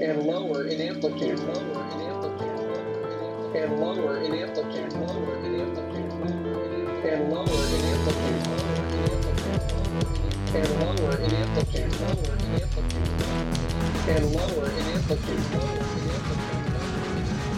[0.00, 6.12] and lower in amplitude, lower in amplitude, and lower in amplitude, lower in amplitude,
[7.04, 8.46] and lower in amplitude,
[10.54, 13.08] and lower in amplitude, lower in amplitude,
[14.08, 16.70] and lower in amplitude, lower in amplitude,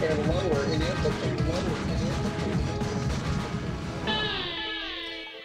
[0.03, 2.82] and lower in amplitude, lower in amplitude.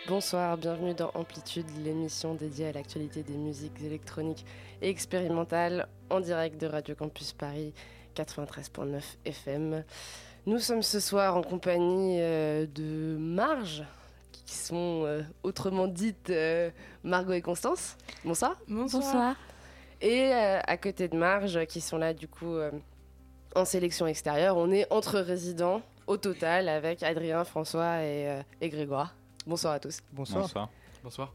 [0.08, 4.46] Bonsoir, bienvenue dans Amplitude, l'émission dédiée à l'actualité des musiques électroniques
[4.80, 7.74] et expérimentales en direct de Radio Campus Paris
[8.16, 9.84] 93.9 FM.
[10.46, 13.84] Nous sommes ce soir en compagnie euh, de Marge,
[14.32, 16.70] qui sont euh, autrement dites euh,
[17.04, 17.98] Margot et Constance.
[18.24, 18.56] Bonsoir.
[18.66, 19.36] Bonsoir.
[20.00, 22.56] Et à côté de Marge, qui sont là du coup
[23.54, 29.17] en sélection extérieure, on est entre résidents au total avec Adrien, François et, et Grégoire.
[29.48, 30.00] Bonsoir à tous.
[30.12, 30.42] Bonsoir.
[30.42, 30.68] Bonsoir.
[31.02, 31.32] Bonsoir.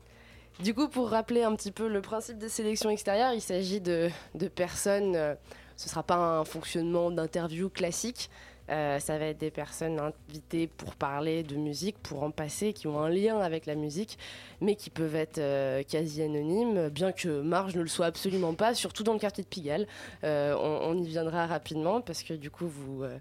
[0.60, 4.08] Du coup, pour rappeler un petit peu le principe des sélections extérieures, il s'agit de,
[4.36, 5.34] de personnes, euh,
[5.78, 8.30] ce ne sera pas un fonctionnement d'interview classique,
[8.70, 12.86] euh, ça va être des personnes invitées pour parler de musique, pour en passer, qui
[12.86, 14.20] ont un lien avec la musique,
[14.62, 18.76] mais qui peuvent être euh, quasi anonymes, bien que Marge ne le soit absolument pas,
[18.76, 19.88] surtout dans le quartier de Pigalle.
[20.24, 23.18] Euh, on, on y viendra rapidement, parce que du coup, vous, euh,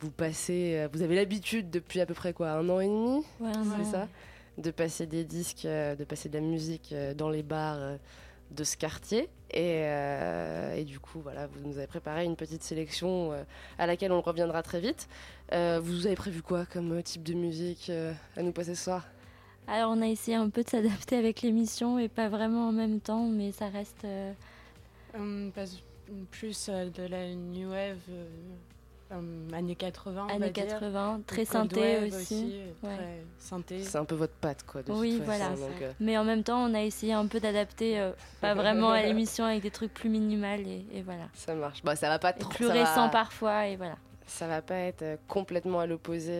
[0.00, 3.24] vous passez, euh, vous avez l'habitude depuis à peu près quoi, un an et demi?
[3.38, 4.08] Ouais, c'est ça?
[4.58, 7.96] De passer des disques, euh, de passer de la musique euh, dans les bars euh,
[8.50, 9.28] de ce quartier.
[9.50, 13.42] Et, euh, et du coup, voilà, vous nous avez préparé une petite sélection euh,
[13.78, 15.08] à laquelle on reviendra très vite.
[15.52, 18.84] Euh, vous avez prévu quoi comme euh, type de musique euh, à nous passer ce
[18.84, 19.06] soir?
[19.66, 23.00] Alors on a essayé un peu de s'adapter avec l'émission et pas vraiment en même
[23.00, 24.04] temps, mais ça reste.
[24.04, 24.32] euh,
[25.14, 25.64] Hum, pas-
[26.30, 27.96] plus euh, de la new wave
[29.52, 30.66] années 80 on va années dire.
[30.68, 32.54] 80, très synthé aussi.
[32.82, 33.82] très synthé.
[33.82, 34.82] C'est un peu votre patte, quoi.
[34.82, 35.56] De Oui, toute façon, voilà.
[35.72, 38.90] donc, euh, Mais en même temps, on a essayé un peu d'adapter, euh, pas vraiment
[38.90, 41.24] à l'émission avec des trucs plus minimal et, et voilà.
[41.34, 41.82] ça marche.
[41.82, 42.50] Bah, ça va pas Et trop.
[42.50, 43.96] plus ça récent va- parfois et voilà.
[44.24, 46.32] Ça va pas être euh, complètement à l'opposé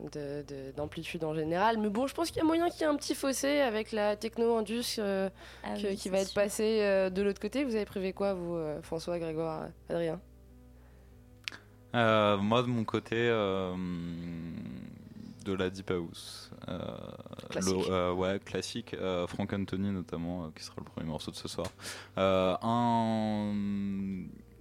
[0.00, 1.78] de- de- d'amplitude en général.
[1.78, 3.92] Mais bon, je pense qu'il y a moyen qu'il y ait un petit fossé avec
[3.92, 5.28] la techno-indus euh,
[5.62, 6.42] Ah oui, qui va être sûr.
[6.42, 7.62] passé euh, de l'autre côté.
[7.64, 10.18] Vous avez prévu quoi, vous, euh, François, Grégoire, Adrien?
[11.94, 13.74] Euh, moi, de mon côté, euh,
[15.44, 16.50] de la Deep House.
[16.68, 16.78] Euh,
[17.48, 17.74] Classique.
[17.88, 18.94] le- euh, ouais, classique.
[18.94, 21.66] euh, Frank Anthony, notamment, euh, qui sera le premier morceau de ce soir.
[22.18, 23.52] Euh, un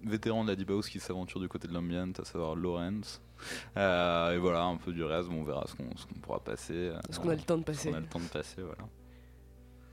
[0.03, 3.21] vétéran de la Deep House qui s'aventure du côté de l'ambient, à savoir Lawrence.
[3.77, 6.39] Euh, et voilà, un peu du reste, bon, on verra ce qu'on ce qu'on pourra
[6.39, 6.73] passer.
[6.73, 8.61] euh, Est-ce qu'on a le temps de ce passer qu'on a le temps de passer,
[8.61, 8.83] voilà.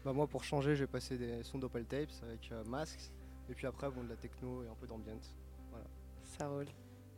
[0.05, 3.11] Bah moi pour changer j'ai passé des sons d'Opal Tapes avec euh, Masks
[3.51, 5.19] et puis après bon de la techno et un peu d'ambient.
[6.25, 6.67] Ça roule.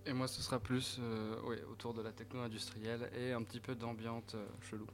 [0.09, 1.37] Et moi, ce sera plus euh,
[1.71, 4.87] autour de la techno industrielle et un petit peu d'ambiance euh, chelou.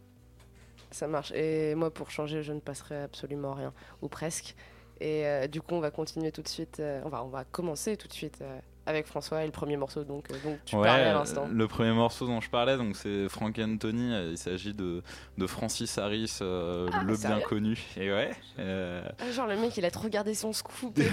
[0.90, 1.30] Ça marche.
[1.30, 4.56] Et moi, pour changer, je ne passerai absolument rien, ou presque.
[5.00, 6.82] Et euh, du coup, on va continuer tout de suite.
[7.04, 8.42] on, va, commencer tout de suite
[8.86, 11.48] avec François et le premier morceau donc, euh, dont tu Ouais, parlais à l'instant.
[11.50, 14.12] Le premier morceau dont je parlais, donc c'est Frank Anthony.
[14.12, 15.02] euh, Il s'agit de,
[15.38, 17.78] de Francis Harris, euh, Ah, le bien connu.
[17.96, 18.30] Et ouais.
[18.58, 21.10] euh, Ah, genre, le mec, il a trop regardé son scoop et tout,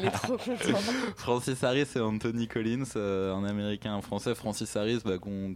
[0.00, 0.78] il est trop content.
[1.16, 4.34] Francis Harris et Anthony Collins, un américain, un français.
[4.34, 5.54] Francis Harris, bah, dont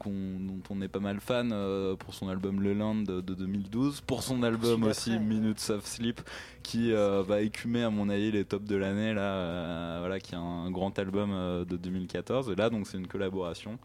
[0.71, 1.55] on est pas mal fan
[1.99, 6.21] pour son album Le Land de, de 2012, pour son album aussi Minutes of Sleep,
[6.63, 10.71] qui va écumer à mon avis les tops de l'année là, voilà, qui est un
[10.71, 12.51] grand album euh, de 2014.
[12.51, 13.79] Et là, donc c'est une collaboration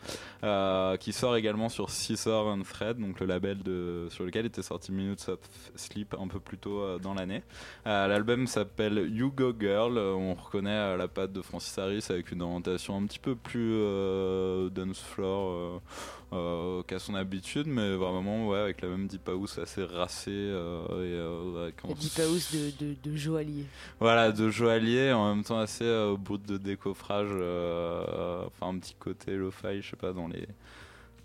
[0.43, 4.61] euh, qui sort également sur Scissor and Thread, donc le label de, sur lequel était
[4.61, 5.39] sorti Minutes of
[5.75, 7.43] Sleep un peu plus tôt euh, dans l'année.
[7.85, 9.97] L'album s'appelle You Go Girl.
[9.97, 13.79] On reconnaît la patte de Francis Harris avec une orientation un petit peu plus
[14.71, 15.81] dance floor
[16.87, 21.15] qu'à son habitude, mais vraiment ouais, avec la même deep house assez racée euh, et
[21.19, 23.65] euh, La Deep House de, de, de joaillier.
[23.99, 28.95] voilà, de joaillier, en même temps assez euh, brut de décoffrage, euh, enfin un petit
[28.99, 30.47] côté lo-fi, je sais pas, dans les,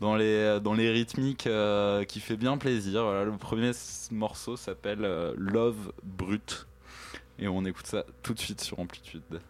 [0.00, 3.02] dans les, dans les rythmiques euh, qui fait bien plaisir.
[3.04, 3.72] Voilà, le premier
[4.10, 6.66] morceau s'appelle euh, Love Brut,
[7.38, 9.40] et on écoute ça tout de suite sur Amplitude.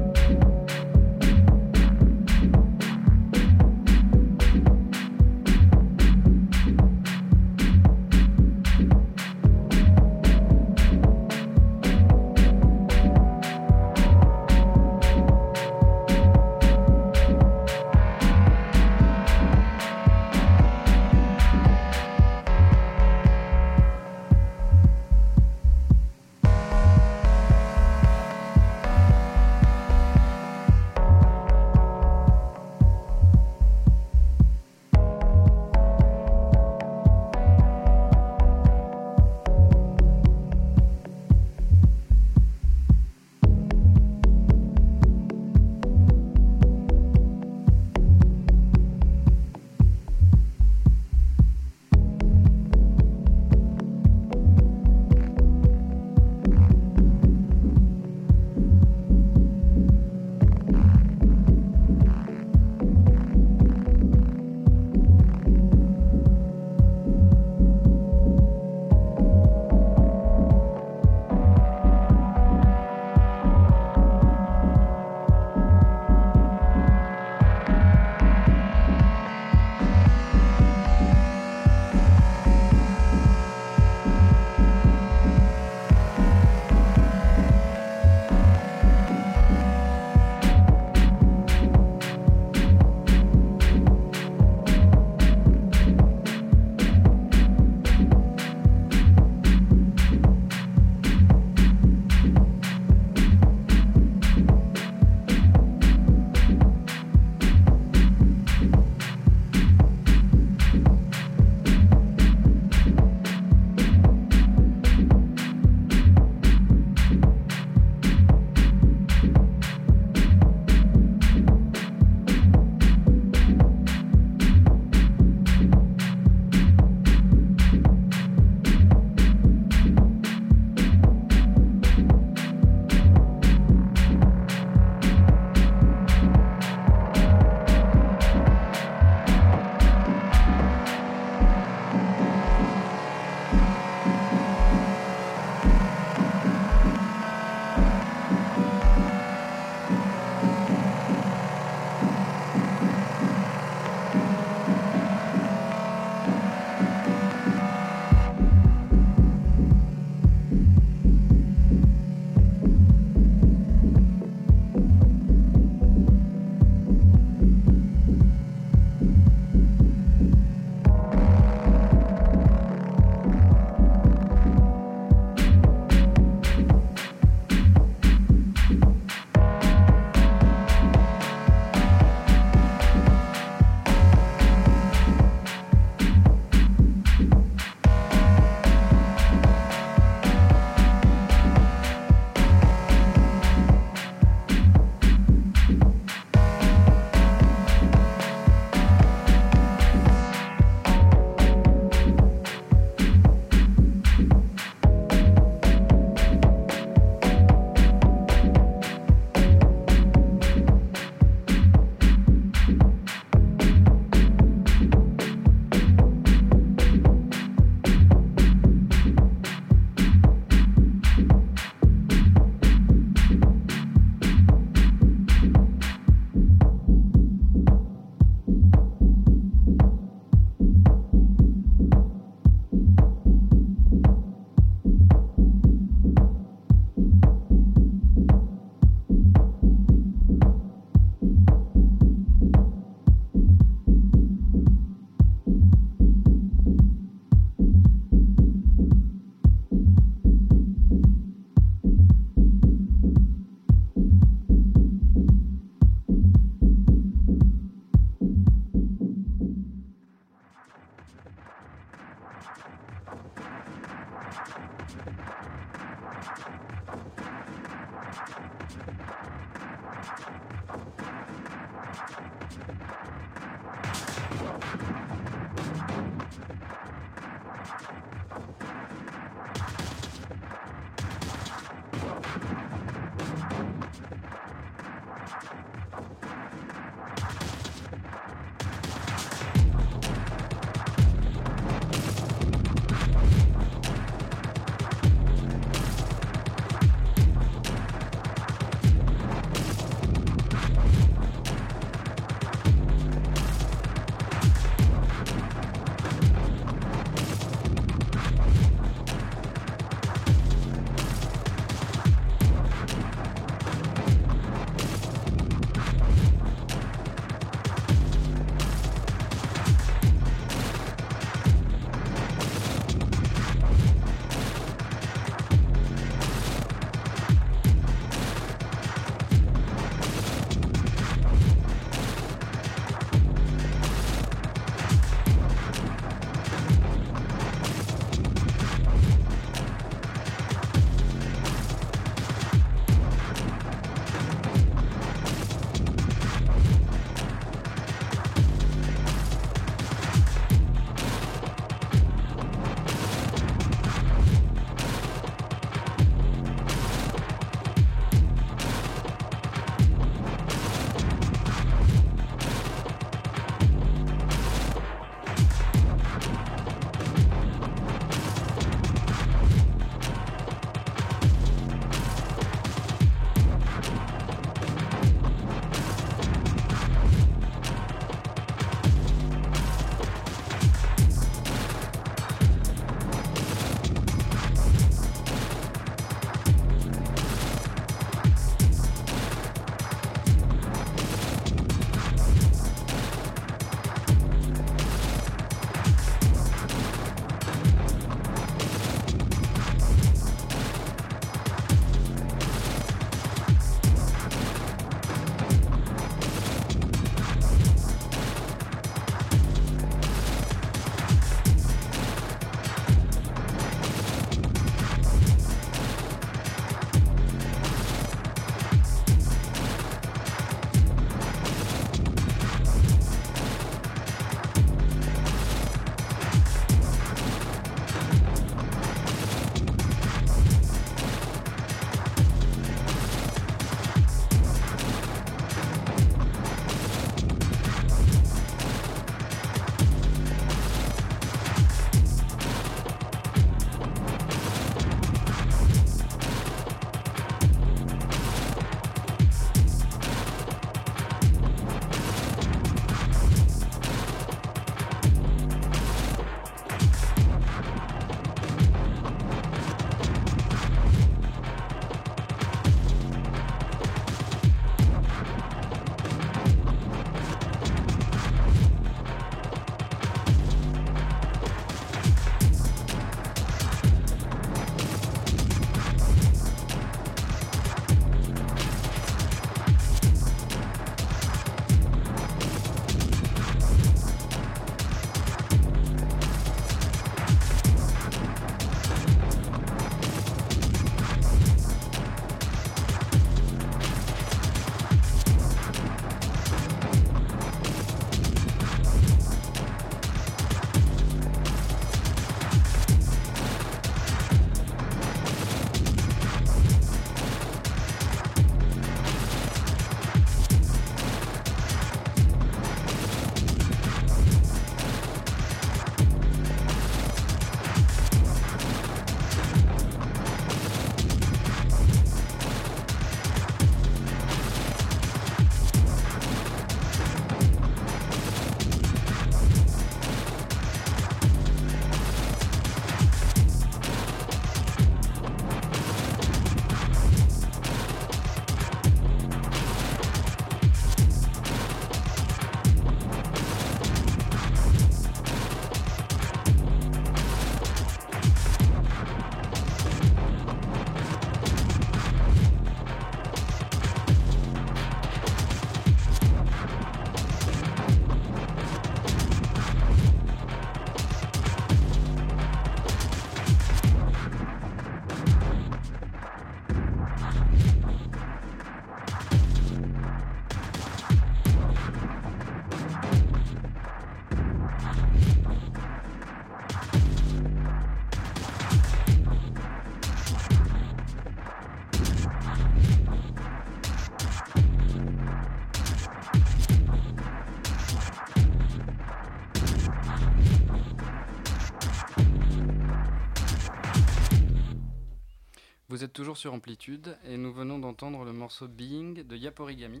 [596.24, 600.00] Toujours sur Amplitude et nous venons d'entendre le morceau Being de Yaporigami.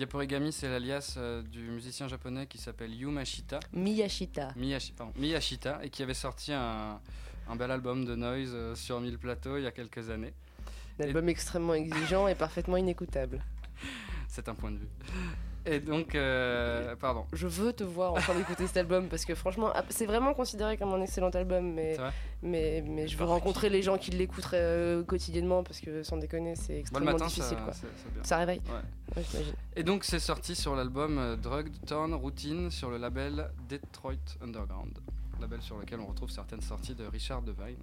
[0.00, 3.60] Yaporigami, c'est l'alias euh, du musicien japonais qui s'appelle Yu Mashita.
[3.72, 4.48] Miyashita.
[4.58, 7.00] Miyashi- pardon, Miyashita et qui avait sorti un,
[7.48, 10.34] un bel album de noise euh, sur 1000 plateaux il y a quelques années.
[10.98, 13.40] Un album extrêmement exigeant et parfaitement inécoutable.
[14.26, 14.88] C'est un point de vue.
[15.64, 17.24] Et donc, euh, pardon.
[17.32, 20.34] Je veux te voir en train d'écouter cet album parce que franchement, ah, c'est vraiment
[20.34, 21.96] considéré comme un excellent album, mais,
[22.42, 26.56] mais, mais je veux rencontrer les gens qui l'écouteraient euh, quotidiennement parce que sans déconner,
[26.56, 27.56] c'est extrêmement matin, difficile.
[27.58, 27.72] ça, quoi.
[28.22, 29.16] Ça réveille Ouais.
[29.16, 29.54] Ouais, j'imagine.
[29.76, 34.98] Et donc c'est sorti sur l'album euh, Drugged Torn Routine sur le label Detroit Underground,
[35.40, 37.76] label sur lequel on retrouve certaines sorties de Richard Devine,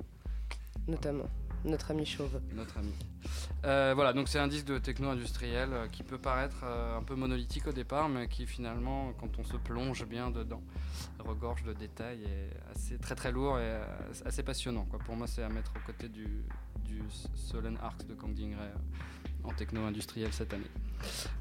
[0.88, 1.30] Notamment,
[1.66, 2.40] notre ami chauve.
[2.54, 2.92] notre ami.
[3.66, 7.04] Euh, voilà, donc c'est un disque de techno industriel euh, qui peut paraître euh, un
[7.04, 10.62] peu monolithique au départ, mais qui finalement, quand on se plonge bien dedans,
[11.20, 13.80] regorge de détails et assez très très lourd et
[14.26, 14.86] assez passionnant.
[14.86, 15.00] Quoi.
[15.00, 16.44] Pour moi, c'est à mettre aux côtés du,
[16.86, 17.02] du
[17.36, 20.70] Solen Arcs de Kang Ding Ray, euh, en techno industriel cette année.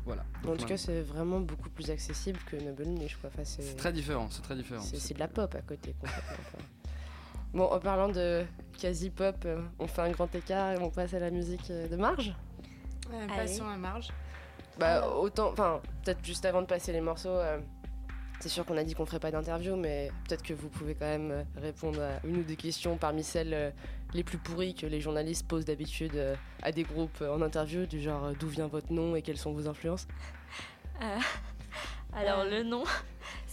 [0.05, 0.25] Voilà.
[0.47, 3.17] En tout cas, c'est vraiment beaucoup plus accessible que Noble Niche.
[3.25, 4.83] Enfin, c'est très différent, c'est très différent.
[4.83, 5.95] c'est- de la pop à côté.
[6.01, 6.61] concrètement, quoi.
[7.53, 8.45] Bon, en parlant de
[8.79, 11.89] quasi pop, euh, on fait un grand écart et on passe à la musique euh,
[11.89, 12.35] de Marge.
[13.13, 14.09] Euh, passons à marge.
[14.79, 17.59] Bah autant, enfin peut-être juste avant de passer les morceaux, euh,
[18.39, 21.07] c'est sûr qu'on a dit qu'on ferait pas d'interview, mais peut-être que vous pouvez quand
[21.07, 23.71] même répondre à une ou deux questions parmi celles euh,
[24.15, 26.13] les plus pourries que les journalistes posent d'habitude
[26.63, 29.67] à des groupes en interview, du genre d'où vient votre nom et quelles sont vos
[29.67, 30.07] influences?
[31.03, 31.19] Euh,
[32.15, 32.85] alors le nom,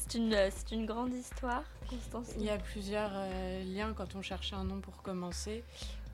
[0.08, 2.28] c'est une, c'est une grande histoire, Constance.
[2.38, 5.64] Il y a plusieurs euh, liens quand on cherchait un nom pour commencer.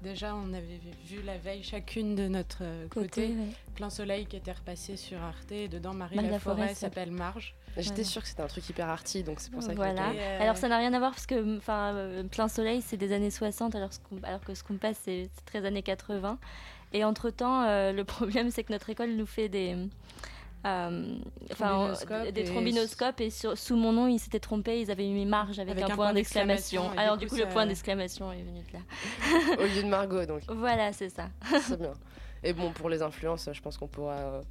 [0.01, 3.27] Déjà, on avait vu la veille chacune de notre euh, côté, côté.
[3.35, 3.47] ouais.
[3.75, 7.53] Plein Soleil qui était repassé sur Arte et dedans Marie, Marie Laforêt s'appelle Marge.
[7.77, 8.03] J'étais Voilà.
[8.03, 10.09] sûre que c'était un truc hyper arty, donc c'est pour ça que Voilà.
[10.09, 13.13] euh, Alors ça n'a rien à voir parce que enfin euh, plein soleil c'est des
[13.13, 16.37] années 60 alors, ce qu'on- alors que ce qu'on passe c'est c'est très années 80
[16.91, 17.61] et entre temps
[17.93, 19.85] le problème c'est que notre école nous fait des euh,
[20.63, 25.07] enfin euh, des et- trombinoscopes et sur- sous mon nom ils s'étaient trompés ils avaient
[25.07, 26.89] mis marge avec, un, point d'exclamation.
[26.97, 28.79] alors du coup ça- le point d'exclamation est venu de là.
[29.59, 30.41] Au lieu de Margot, donc.
[30.49, 31.29] Voilà c'est ça.
[31.61, 31.93] C'est bien.
[32.43, 34.41] Et bon, pour les influences, je pense qu'on pourra euh,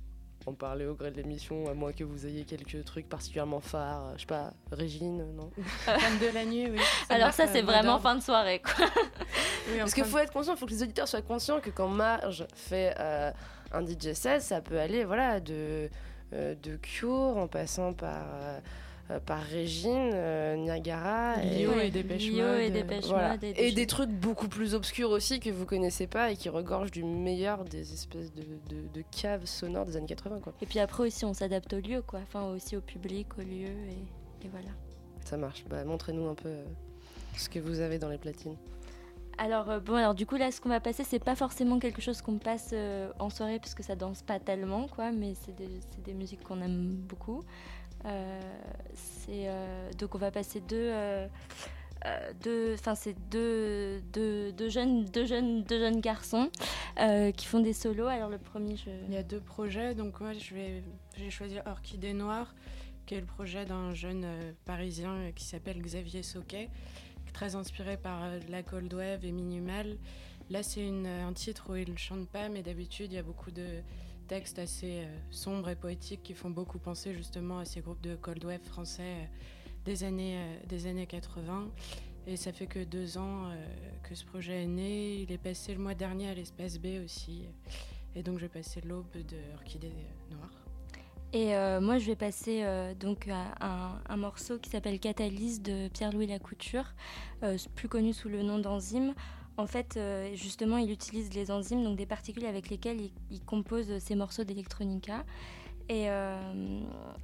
[0.47, 4.07] en parler au gré de l'émission, à moins que vous ayez quelques trucs particulièrement phares,
[4.07, 5.51] euh, je sais pas, Régine, non
[5.85, 6.79] Femme de la nuit, oui.
[7.09, 8.87] alors ça c'est vraiment fin de soirée quoi.
[8.87, 11.71] Oui, Parce enfin, qu'il faut être conscient, il faut que les auditeurs soient conscients que
[11.71, 13.31] quand Marge fait euh,
[13.73, 15.89] un DJ set, ça peut aller voilà, de,
[16.33, 18.59] euh, de Cure en passant par, euh,
[19.11, 21.43] euh, par Régine, euh, Niagara.
[21.43, 23.31] et- Lio et Dépêche Mode, et Dépêche voilà.
[23.31, 26.91] Mode Et, des trucs beaucoup plus obscurs aussi que vous connaissez pas et qui regorgent
[26.93, 30.41] du meilleur des espèces de, de, de caves sonores des années 80.
[30.41, 30.53] Quoi.
[30.63, 33.67] et puis après aussi on s'adapte au lieu quoi enfin aussi au public au lieu
[33.69, 34.71] et, et voilà
[35.25, 35.65] Ça marche.
[35.69, 36.65] Bah, Montrez-nous un peu euh,
[37.37, 38.57] ce que vous avez dans les platines.
[39.41, 42.03] Alors euh, bon, alors du coup là, ce qu'on va passer, c'est pas forcément quelque
[42.03, 45.13] chose qu'on passe euh, en soirée parce que ça danse pas tellement, quoi.
[45.13, 47.43] Mais c'est des, des musiques qu'on aime beaucoup.
[48.05, 48.41] Euh,
[49.31, 50.93] euh, donc on va passer deux,
[52.43, 56.51] deux, enfin c'est deux, deux, deux jeunes, deux jeunes, deux jeunes garçons
[57.35, 58.09] qui font des solos.
[58.09, 58.75] Alors le premier,
[59.09, 60.83] Il y a deux projets, donc moi je vais,
[61.17, 62.55] j'ai choisi Orchidée Noire,
[63.07, 64.27] qui est le projet d'un jeune
[64.67, 66.69] parisien qui s'appelle Xavier Soquet,
[67.33, 69.97] très inspiré par euh, la cold wave et minimal.
[70.51, 73.23] Là c'est une- un titre où il ne chante pas, mais d'habitude il y a
[73.23, 73.67] beaucoup de
[74.29, 78.15] textes assez euh, sombres et poétiques qui font beaucoup penser justement à ces groupes de
[78.17, 79.25] cold wave français euh,
[79.85, 81.69] des, années, euh, des années 80.
[82.27, 83.55] Et ça fait que deux ans euh,
[84.03, 85.23] que ce projet est né.
[85.23, 87.45] Il est passé le mois dernier à l'espace B aussi.
[88.15, 89.93] Et donc je vais passer l'aube de Orchidée
[90.31, 90.51] Noire.
[91.33, 95.89] Et euh, moi, je vais passer euh, donc à un, morceau qui s'appelle Catalyse de
[95.89, 96.95] Pierre-Louis Lacouture,
[97.45, 99.15] euh, plus connu sous le nom d'enzyme.
[99.57, 99.99] En fait,
[100.35, 104.43] justement, il utilise les enzymes, donc des particules avec lesquelles il, il compose ses morceaux
[104.43, 105.23] d'électronica.
[105.93, 106.37] Et, euh,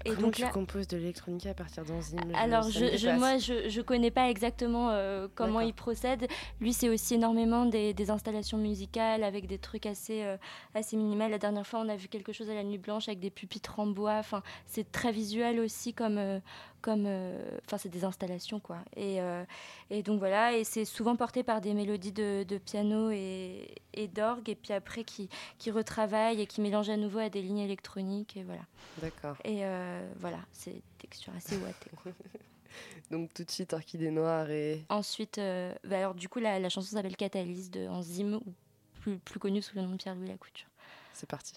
[0.05, 3.39] et Comment donc tu là, composes de l'électronica à partir d'enzymes alors, je, je- moi,
[3.39, 6.27] je, je connais pas exactement euh, comment il procède.
[6.61, 10.37] Lui, c'est aussi énormément des, des installations musicales avec des trucs assez, euh,
[10.75, 11.31] assez minimales.
[11.31, 13.79] La dernière fois, on a vu quelque chose à la Nuit Blanche avec des pupitres
[13.79, 14.17] en bois.
[14.19, 16.19] Enfin, c'est très visuel aussi comme.
[16.87, 18.79] Comme euh, enfin, c'est des installations, quoi.
[18.95, 19.45] Et, euh,
[19.91, 24.07] et donc voilà, et c'est souvent porté par des mélodies de, de piano et, et
[24.07, 27.59] d'orgue, et puis après qui, qui retravaillent et qui mélangent à nouveau à des lignes
[27.59, 28.63] électroniques, et voilà.
[29.03, 29.37] D'accord.
[29.45, 31.91] Et euh, voilà, c'est texture assez ouatée.
[32.01, 32.13] quoi.
[33.11, 34.85] Donc tout de suite, Orchidée Noire et.
[34.89, 38.53] Ensuite, euh, bah alors du coup, la, la chanson s'appelle Catalyse de Enzyme, ou
[39.01, 40.69] plus, plus connue sous le nom de Pierre-Louis Lacouture.
[41.15, 41.55] C'est parti.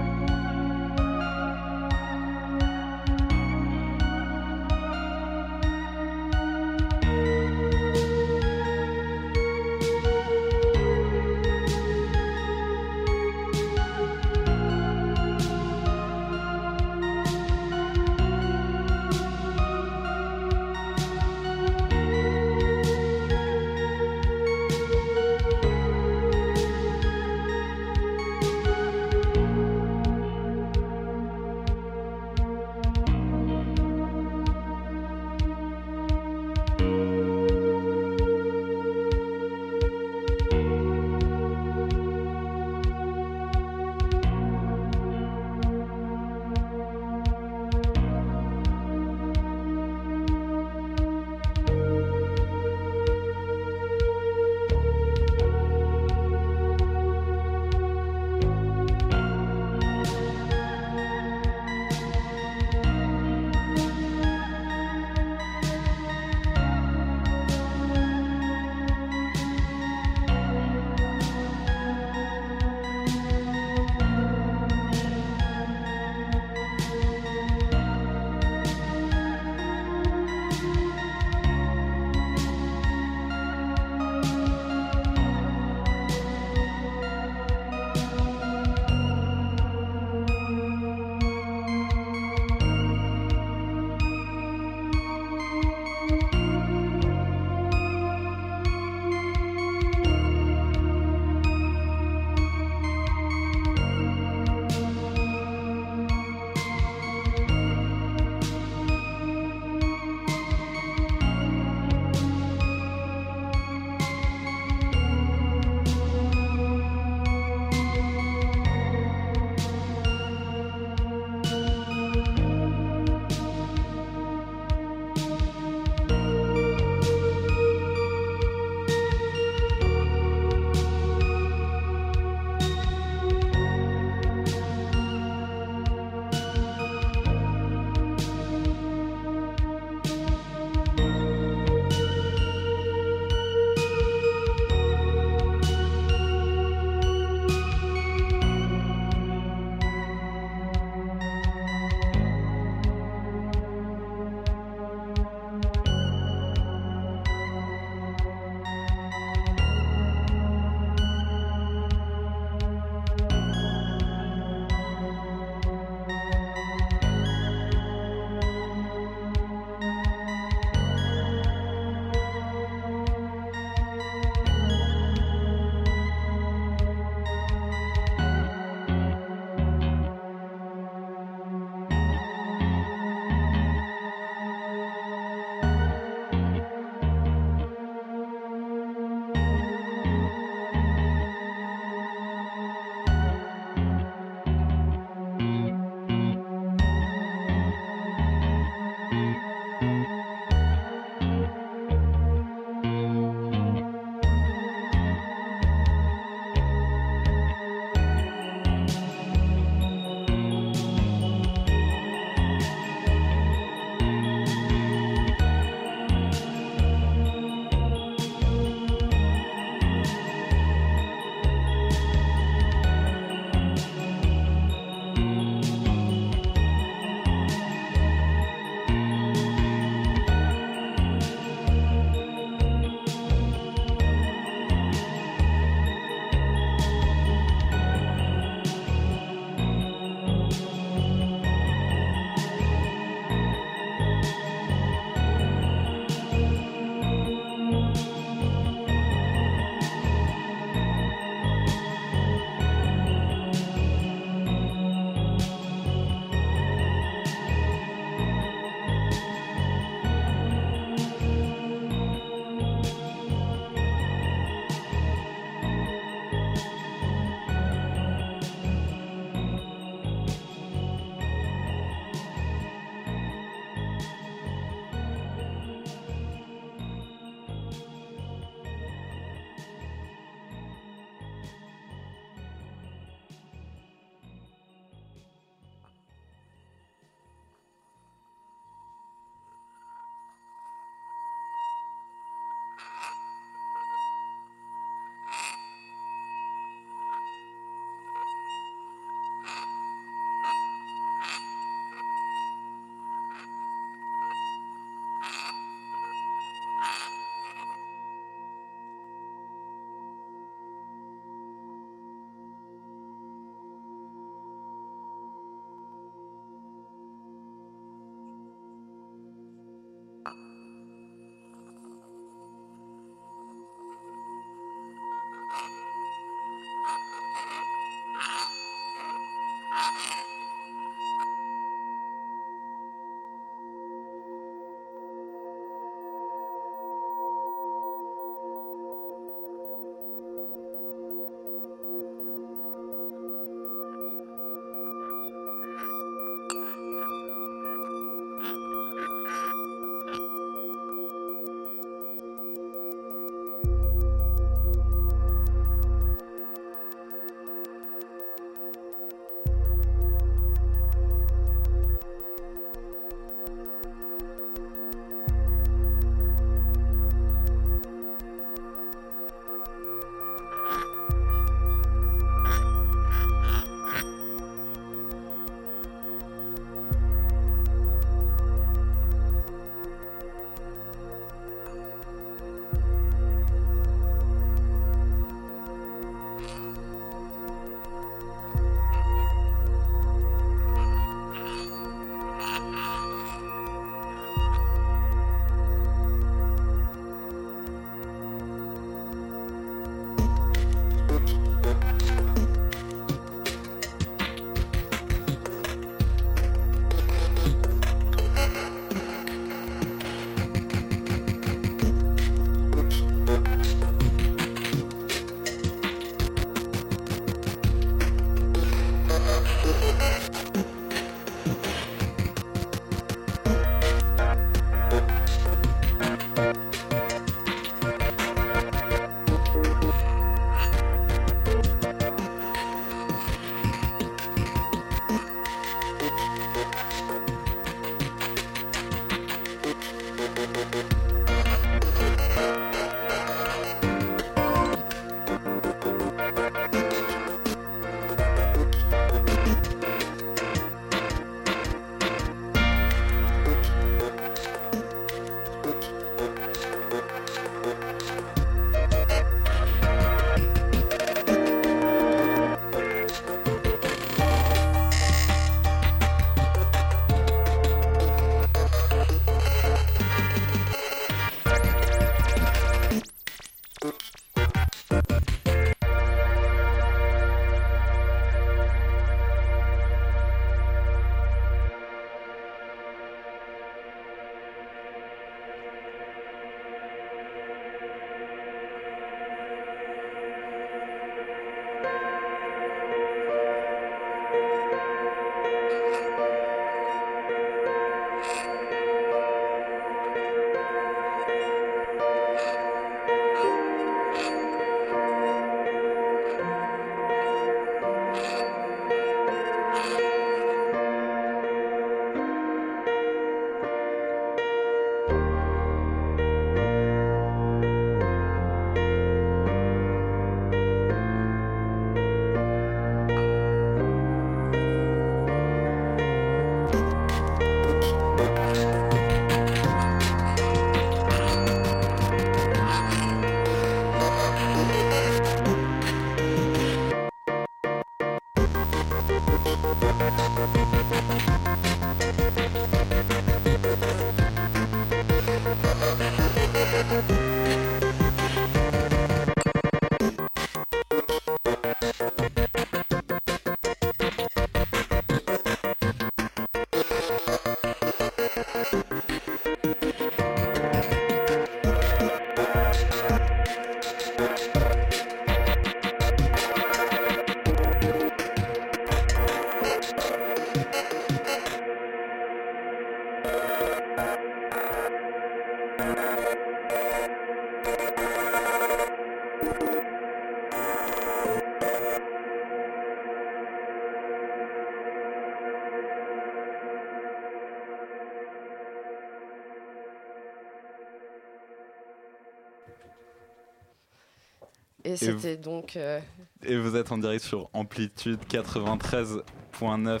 [594.96, 595.76] Et c'était donc.
[595.76, 596.00] euh,
[596.44, 600.00] Et vous êtes en direct sur Amplitude 93.9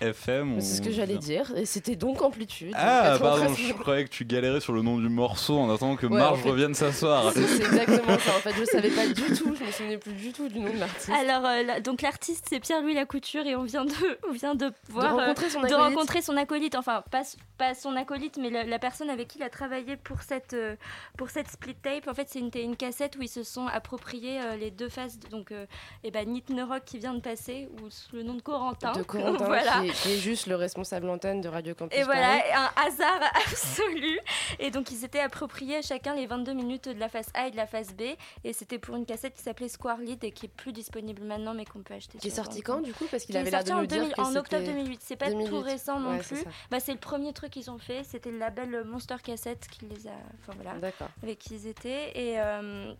[0.00, 0.60] FM.
[0.60, 1.52] C'est ce que j'allais dire.
[1.56, 2.72] Et c'était donc amplitude.
[2.76, 5.96] Ah, 93 pardon, je croyais que tu galérais sur le nom du morceau en attendant
[5.96, 7.32] que Ouais, Marge en fait- revienne s'asseoir.
[7.32, 8.30] C'est exactement ça.
[8.36, 9.54] En fait, je savais pas du tout.
[9.58, 11.10] Je me souvenais plus du tout du nom de l'artiste.
[11.10, 13.92] Alors, euh, la- donc l'artiste, c'est Pierre-Louis Lacouture et on vient de,
[14.28, 15.14] on vient de voir.
[15.14, 15.82] euh, rencontrer son de acolyte.
[15.84, 17.22] rencontrer son acolyte, enfin pas,
[17.58, 20.76] pas son acolyte, mais la, la personne avec qui il a travaillé pour cette, euh,
[21.16, 22.08] pour cette split tape.
[22.08, 25.18] En fait, c'est une, une cassette où ils se sont appropriés euh, les deux faces.
[25.30, 25.66] Donc, euh,
[26.04, 28.92] et ben, Nit Rock qui vient de passer, ou sous le nom de Corentin.
[28.92, 29.80] de Corentin, voilà.
[29.82, 33.20] qui, est, qui est juste le responsable antenne de Radio Campus Et voilà, un hasard
[33.46, 34.18] absolu.
[34.58, 37.56] Et donc, ils s'étaient appropriés chacun les 22 minutes de la face A et de
[37.56, 38.02] la face B.
[38.44, 41.54] Et c'était pour une cassette qui s'appelait Square Lead et qui est plus disponible maintenant,
[41.54, 42.18] mais qu'on peut acheter.
[42.18, 44.20] Qui est sorti quand du coup Parce qu'il avait l'air de nous dire 2000 que
[44.20, 45.00] en octobre c'était 2008.
[45.02, 45.48] C'est pas 2008.
[45.50, 46.44] tout récent non Ouais, plus.
[46.70, 48.02] Bah, c'est le premier truc qu'ils ont fait.
[48.04, 50.12] C'était le label Monster Cassette qui les a.
[50.40, 51.08] Enfin voilà, D'accord.
[51.22, 52.10] avec qui ils étaient.
[52.18, 52.40] Et.
[52.40, 52.92] euh,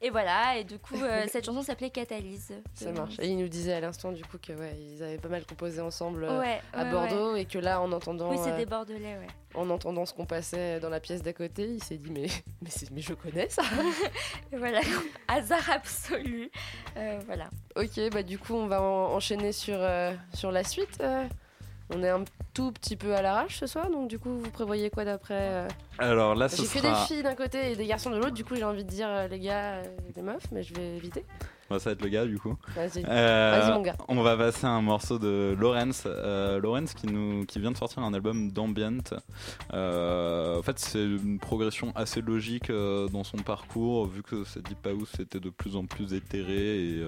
[0.00, 2.52] et voilà, et du coup, euh, cette chanson s'appelait Catalyse.
[2.74, 3.18] Ça marche.
[3.20, 5.80] Et il nous disait à l'instant du coup que ouais, ils avaient pas mal composé
[5.80, 8.30] ensemble euh, Ouais, à ouais, Bordeaux et que là en entendant.
[8.30, 9.26] Oui, c'est euh, des Bordelais, ouais.
[9.54, 12.26] en entendant ce qu'on passait dans la pièce d'à côté, il s'est dit mais
[12.92, 13.62] mais, je connais ça.
[14.52, 14.80] Et voilà,
[15.28, 16.50] hasard absolu.
[17.26, 17.50] Voilà.
[17.76, 19.78] ok, bah du coup on va en- enchaîner sur
[20.32, 21.02] sur la suite.
[21.90, 21.94] Euh.
[21.96, 24.90] On est un tout petit peu à l'arrache ce soir, donc du coup vous prévoyez
[24.90, 25.68] quoi d'après euh
[25.98, 26.88] Alors là, ce J'ai que sera...
[26.88, 29.08] des filles d'un côté et des garçons de l'autre, du coup j'ai envie de dire
[29.08, 31.24] euh, les gars et les meufs, mais je vais éviter.
[31.74, 32.54] Bah, ça va être le gars du coup.
[32.76, 33.04] Vas-y.
[33.04, 33.96] Euh, Vas-y, mon gars.
[34.06, 36.04] On va passer à un morceau de Lawrence.
[36.06, 38.98] Euh, Lawrence qui, nous, qui vient de sortir un album d'ambient.
[39.72, 44.60] Euh, en fait, c'est une progression assez logique euh, dans son parcours, vu que sa
[44.60, 46.78] Deep House était de plus en plus éthéré.
[46.78, 47.06] Et,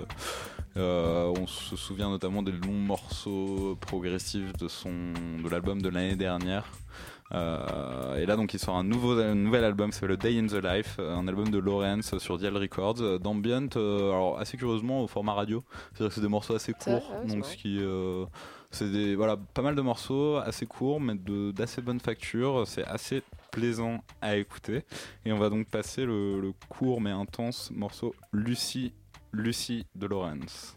[0.77, 6.65] on se souvient notamment des longs morceaux progressifs de, son, de l'album de l'année dernière.
[7.33, 10.47] Euh, et là donc il sort un nouveau un nouvel album, c'est le Day in
[10.47, 14.57] the Life, euh, un album de Lawrence sur Dial Records, euh, d'ambient, euh, alors assez
[14.57, 17.79] curieusement au format radio, c'est-à-dire que c'est des morceaux assez vrai courts, donc ce qui
[17.81, 18.25] euh,
[18.71, 22.85] c'est des voilà pas mal de morceaux assez courts mais de d'assez bonne facture, c'est
[22.85, 24.85] assez plaisant à écouter.
[25.25, 28.93] Et on va donc passer le, le court mais intense morceau Lucie
[29.33, 30.77] Lucie de Lawrence.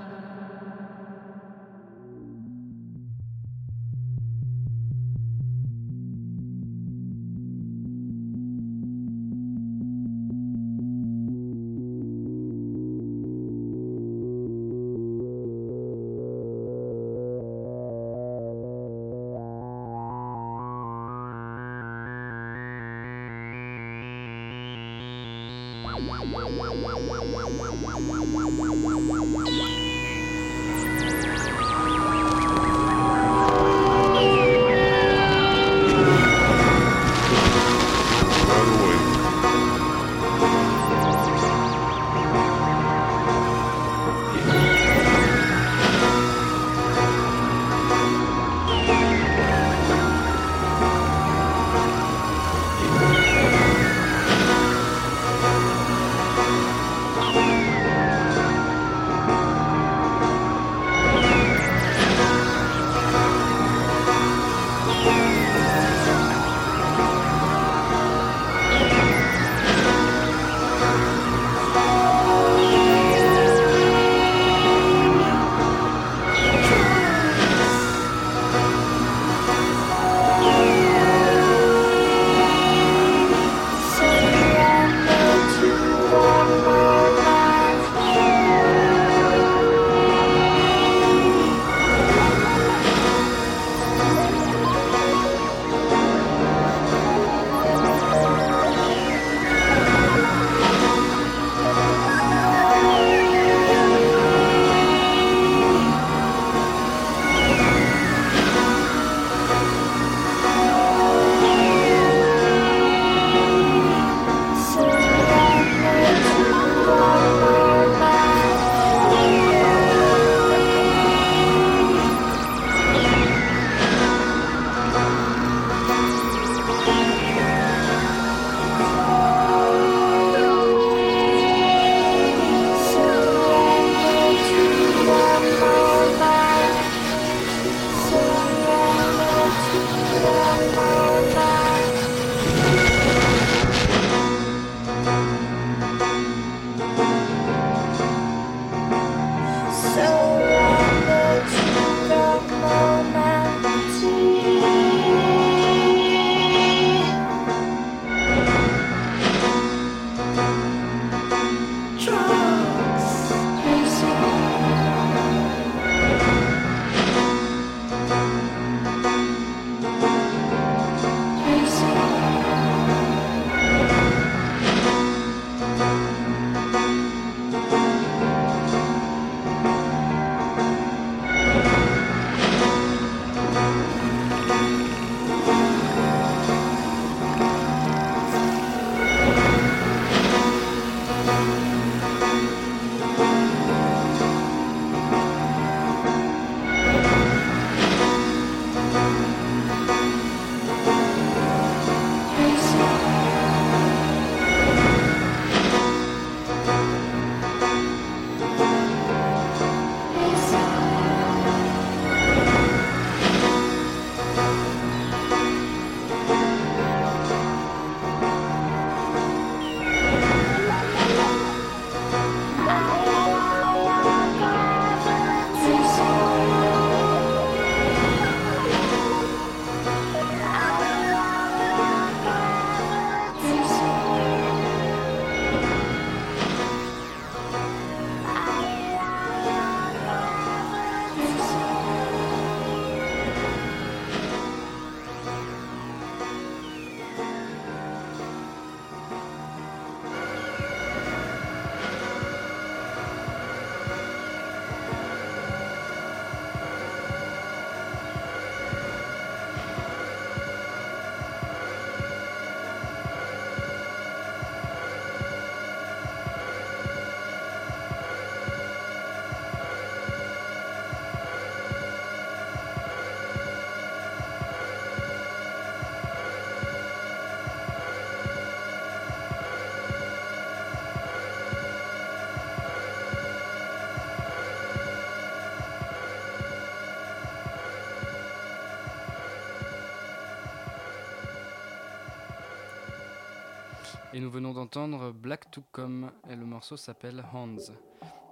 [294.21, 297.57] Nous venons d'entendre Black to Come et le morceau s'appelle Hands.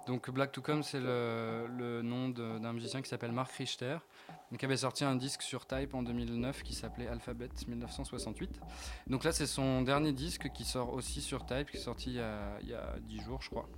[0.06, 3.98] Donc Black to Come, c'est le, nom d'un musicien qui s'appelle Mark Richter,
[4.56, 8.60] qui avait sorti un disque sur Type en 2009 qui s'appelait Alphabet 1968.
[9.08, 12.16] Donc là, c'est son dernier disque qui sort aussi sur Type, qui est sorti il
[12.16, 13.68] y a, il y a 10 jours, je crois.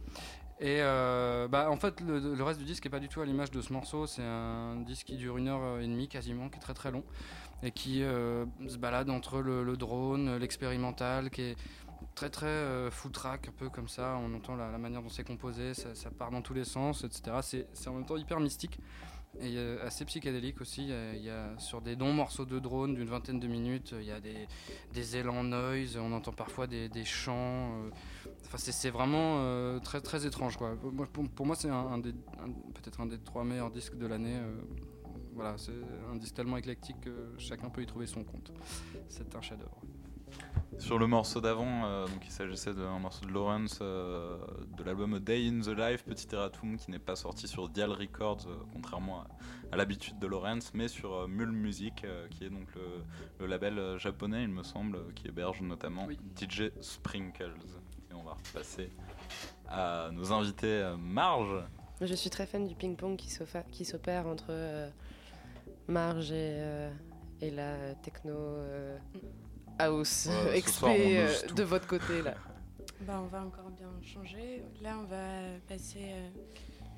[0.61, 3.51] Et euh, bah, en fait, le, reste du disque est pas du tout à l'image
[3.51, 4.07] de ce morceau.
[4.07, 7.05] C'est un disque qui dure une heure et demie quasiment, qui est très très long
[7.65, 11.57] et qui euh, se balade entre le, le drone, l'expérimental, qui est
[12.15, 14.19] très très euh, footrack, un peu comme ça.
[14.23, 17.67] On entend la, manière dont c'est composé, ça, part dans tous les sens, etc.
[17.73, 18.79] C'est en même temps hyper mystique
[19.41, 20.89] et euh, assez psychédélique aussi.
[20.89, 24.13] Il y, a, sur des longs morceaux de drone d'une vingtaine de minutes, il y
[24.13, 27.73] a des, élans noise, on entend parfois des, chants.
[27.85, 27.91] euh,
[28.45, 30.77] Enfin, c'est vraiment euh, très très étrange quoi.
[30.77, 34.39] Pour, moi, c'est peut-être un des trois meilleurs disques de l'année.
[35.35, 35.73] voilà, c'est
[36.11, 38.53] un disque tellement éclectique que chacun peut y trouver son compte.
[39.09, 39.81] C'est un chef-d'œuvre.
[40.79, 44.37] Sur le morceau d'avant, euh, donc il s'agissait d'un morceau de Lawrence euh,
[44.77, 47.91] de l'album A Day in the Life, Petit Erratum, qui n'est pas sorti sur Dial
[47.93, 49.27] Records, euh, contrairement à,
[49.71, 52.83] à l'habitude de Lawrence, mais sur euh, Mule Music, euh, qui est donc le,
[53.39, 56.19] le label japonais, il me semble, qui héberge notamment Oui.
[56.37, 57.55] DJ Sprinkles.
[58.11, 58.91] Et on va repasser
[59.69, 61.63] à nos invités Marge.
[62.01, 64.91] Je suis très fan du ping-pong qui s'opère entre euh,
[65.87, 66.91] Marge et, euh,
[67.41, 68.99] et la techno euh,
[69.83, 72.35] house Ouais, ce XP soir, on euh, de votre côté là.
[73.07, 74.63] Bah, on va encore bien changer.
[74.81, 76.29] Là, on va passer euh,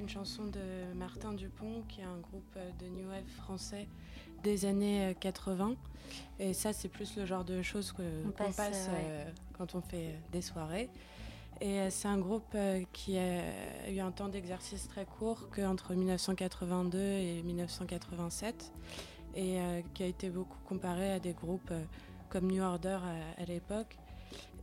[0.01, 3.89] une chanson de Martin Dupont, qui est un groupe euh, de New Wave français
[4.43, 5.77] des années euh, 80.
[6.39, 9.25] Et ça, c'est plus le genre de choses que- On qu'on passe, passe, euh,
[9.57, 10.91] quand on fait des soirées.
[11.63, 12.55] Et c'est un groupe
[12.93, 18.73] qui a eu un temps d'exercice très court, qu'entre 1982 et 1987,
[19.37, 19.59] et
[19.95, 21.73] qui a été beaucoup comparé à des groupes
[22.35, 23.97] comme New Order à- à l'époque.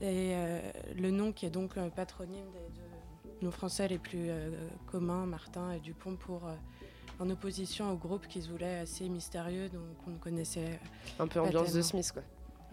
[0.01, 0.59] Et euh,
[0.97, 4.51] le nom qui est donc le patronyme des- de nos Français les plus euh,
[4.91, 6.53] communs, Martin et Dupont, pour, euh,
[7.21, 10.79] en opposition au groupe qu'ils voulaient assez mystérieux, donc on connaissait.
[11.17, 11.81] Un peu ambiance de.
[11.81, 12.23] Smith quoi.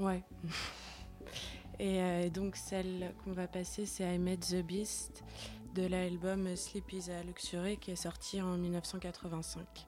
[0.04, 0.22] Ouais.
[1.78, 5.22] et euh, donc celle qu'on va passer, c'est I Met the Beast
[5.76, 9.86] de l'album Sleep is a Luxury qui est sorti en 1985.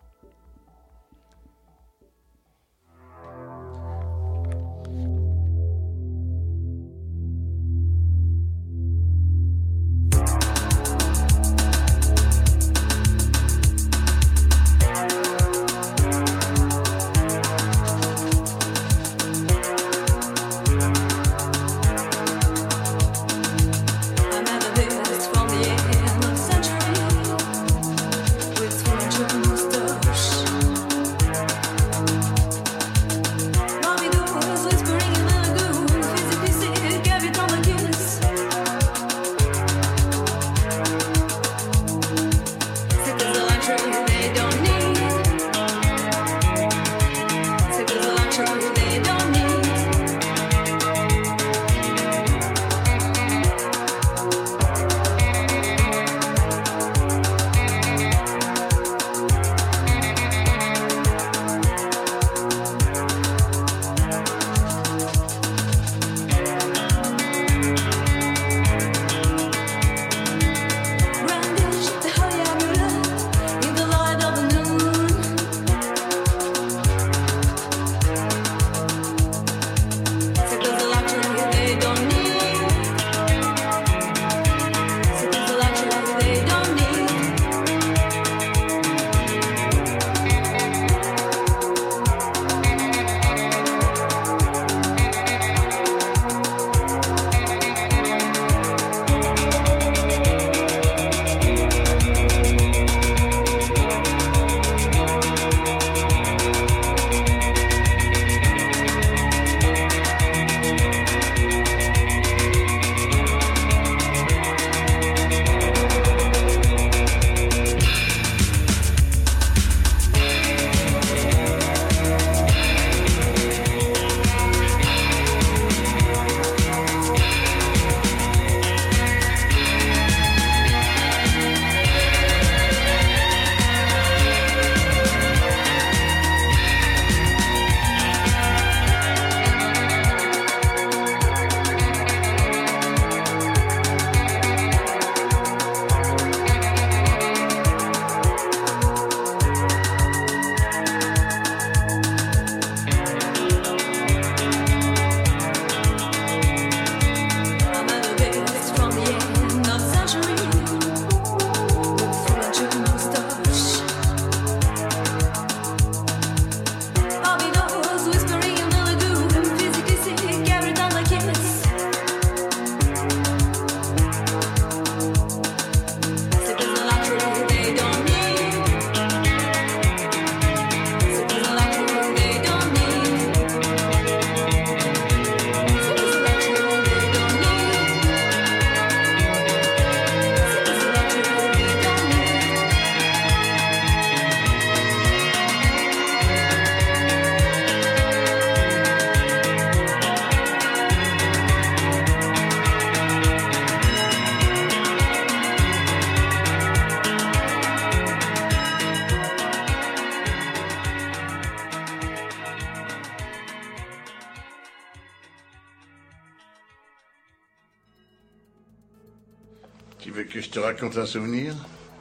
[220.80, 221.54] racontes un souvenir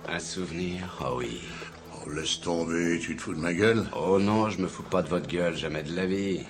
[0.07, 1.41] Un souvenir oh oui.
[1.93, 5.01] Oh, laisse tomber, tu te fous de ma gueule Oh non, je me fous pas
[5.01, 6.45] de votre gueule, jamais de la vie.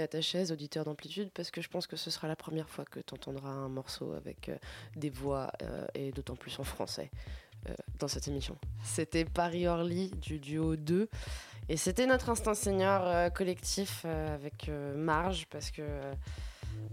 [0.00, 2.84] à ta chaise, auditeur d'amplitude, parce que je pense que ce sera la première fois
[2.84, 4.56] que tu entendras un morceau avec euh,
[4.96, 7.10] des voix, euh, et d'autant plus en français,
[7.68, 8.56] euh, dans cette émission.
[8.84, 11.08] C'était Paris Orly du duo 2.
[11.68, 15.82] Et c'était notre instinct senior collectif avec Marge, parce que,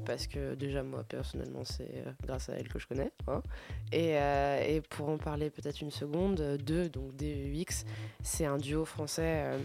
[0.03, 3.11] parce que déjà moi personnellement c'est grâce à elle que je connais.
[3.27, 3.43] Hein.
[3.91, 7.85] Et, et, pour en parler peut-être une seconde, deux, donc DUX,
[8.23, 9.59] c'est un duo français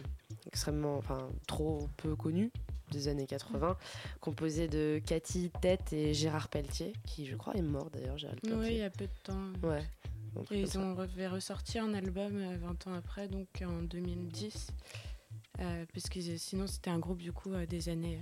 [0.47, 2.51] extrêmement, enfin trop peu connu,
[2.91, 3.77] des années 80,
[4.21, 8.59] composé de Cathy Tête et Gérard Pelletier, qui je crois est mort d'ailleurs, Gérard Pelletier.
[8.61, 9.53] Oui, il y a peu de temps.
[9.63, 9.83] Ouais.
[10.51, 14.69] Et ils ont re- ressorti un album euh, 20 ans après, donc en 2010.
[15.61, 18.21] Euh, parce que euh, sinon, c'était un groupe du coup euh, des années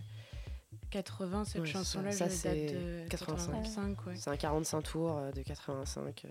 [0.90, 1.44] 80.
[1.44, 3.52] Cette Ouais, chanson-là, ça, ça, date c'est de 85.
[3.62, 4.06] 85.
[4.06, 4.16] ouais.
[4.16, 6.24] C'est un 45 tours euh, de 85.
[6.24, 6.28] euh.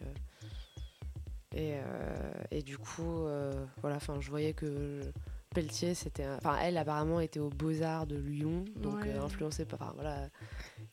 [1.53, 5.01] Et, euh, et du coup, euh, voilà, enfin, je voyais que
[5.55, 6.27] Pelletier, c'était.
[6.27, 9.09] Enfin, elle, apparemment, était aux Beaux-Arts de Lyon, donc Ouais.
[9.15, 9.81] euh, influencée par.
[9.81, 10.29] Enfin, voilà,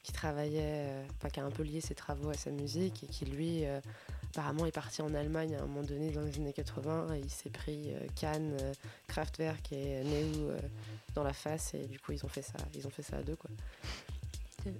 [0.03, 0.61] qui travaillait.
[0.89, 3.65] euh, Enfin, qui a un peu lié ses travaux à sa musique et qui, lui,
[3.67, 3.81] euh,
[4.31, 7.31] apparemment, est parti en Allemagne à un moment donné dans les années 80 et il
[7.31, 8.57] s'est pris Cannes,
[9.09, 10.57] Kraftwerk et Neu
[11.15, 13.23] dans la face et du coup, ils ont fait ça, ils ont fait ça à
[13.23, 13.51] deux, quoi.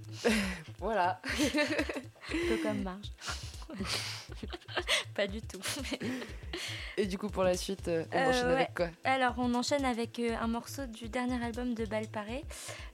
[0.79, 1.21] voilà.
[2.31, 3.11] Peu comme Marge.
[5.15, 5.61] Pas du tout.
[6.97, 8.53] Et du coup, pour la suite, euh, on Euh, enchaîne ouais.
[8.55, 8.89] avec quoi?
[9.05, 12.45] Alors, on enchaîne avec euh, un morceau du dernier album de Balparé.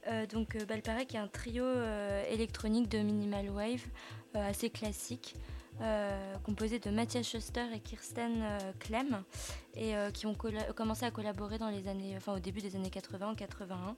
[0.09, 3.83] Euh, donc, Balparé qui est un trio euh, électronique de minimal wave
[4.35, 5.35] assez classique.
[5.81, 9.23] Euh, composé de Mathias Schuster et Kirsten euh, Clem
[9.75, 10.35] et euh, qui ont
[10.75, 13.97] commencé à collaborer dans les années, enfin au début des années 80, en 81,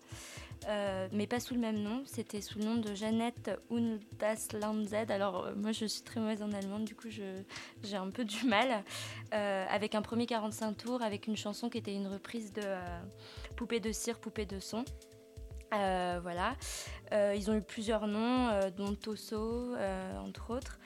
[0.68, 2.02] euh, mais pas sous le même nom.
[2.04, 5.10] C'était sous le nom de Jeannette und das Land Z.
[5.10, 8.44] Alors euh, moi je suis très mauvaise en allemand, du coup j'ai un peu du
[8.44, 8.84] mal.
[9.32, 13.00] Euh, avec un premier 45 tours, avec une chanson qui était une reprise de euh,
[13.56, 14.84] Poupée de cire, Poupée de son.
[15.72, 16.54] Euh, voilà.
[17.12, 20.78] Euh, ils ont eu plusieurs noms, euh, dont Tosso, euh, entre autres.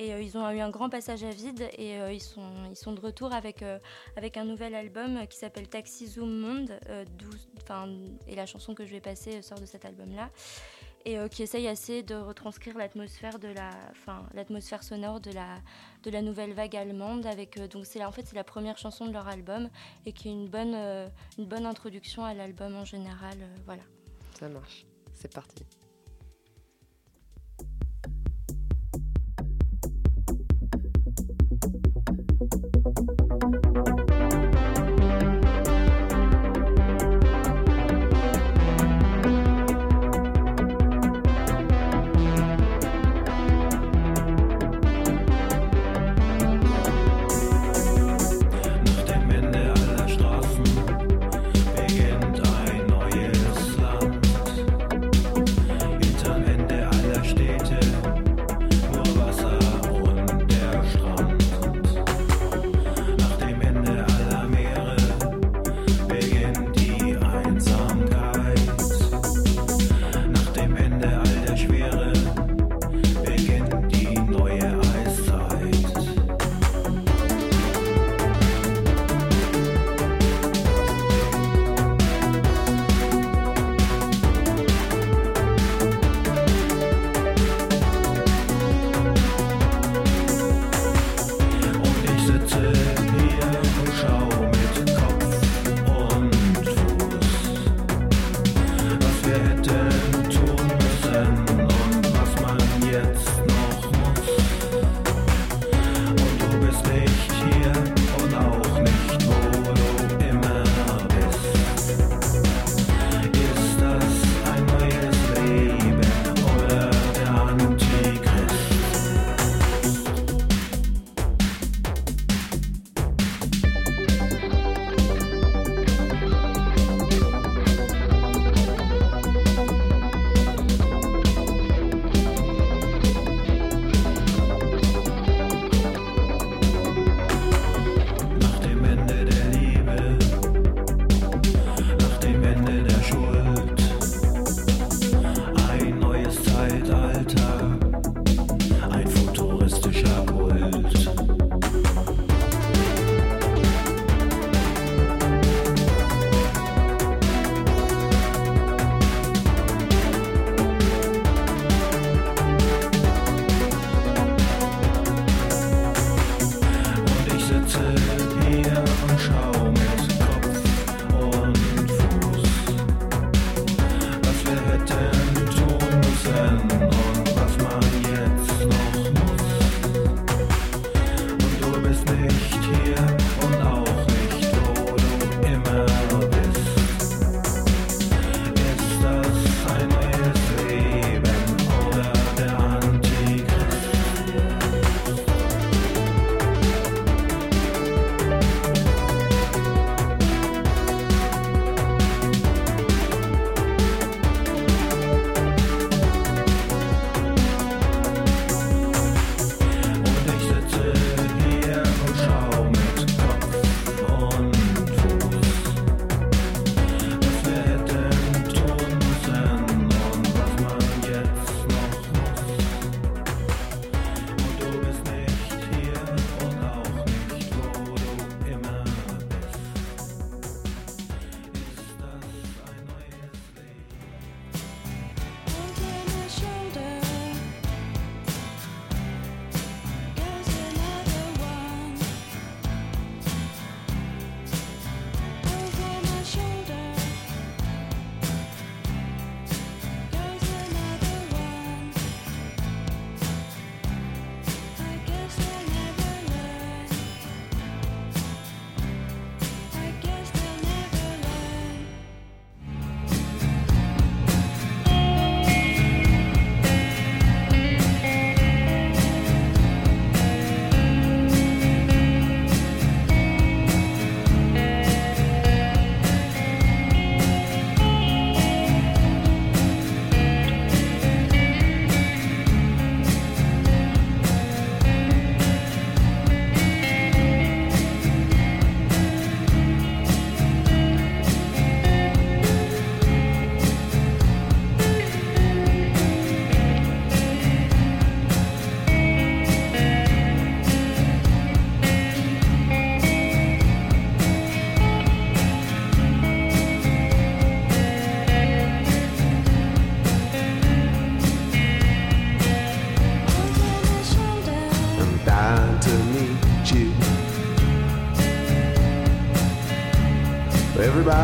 [0.00, 2.40] Et euh, ils ont eu un grand passage à vide et euh, ils, sont,
[2.94, 3.78] de retour avec, euh,
[4.34, 6.72] un nouvel album qui s'appelle Taxi Zoom Monde.
[8.26, 10.30] et la chanson que je vais passer sort de cet album-là.
[11.04, 13.32] Et qui essaye assez de retranscrire l'atmosphère
[14.82, 17.26] sonore de la, nouvelle vague allemande.
[17.70, 19.68] Donc c'est en fait c'est la première chanson de leur album
[20.06, 20.74] et qui est une bonne,
[21.66, 23.36] introduction à l'album en général.
[24.38, 24.86] Ça marche.
[25.14, 25.64] C'est parti.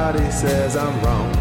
[0.07, 1.32] Everybody says I'm wrong.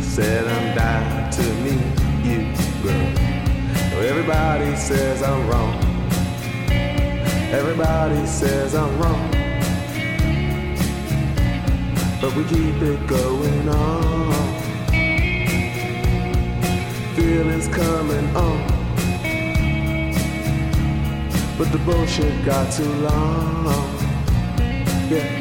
[0.00, 2.54] Said I'm dying to meet you,
[2.84, 4.04] girl.
[4.04, 5.74] Everybody says I'm wrong.
[7.50, 9.28] Everybody says I'm wrong.
[12.20, 14.32] But we keep it going on.
[17.16, 18.68] Feelings coming on.
[21.58, 23.66] But the bullshit got too long.
[25.10, 25.39] Yeah.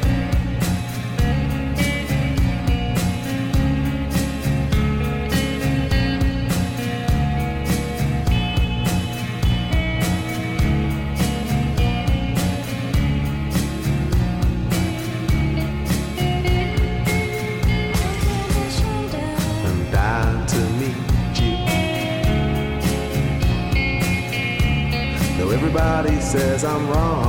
[26.61, 27.28] I'm wrong.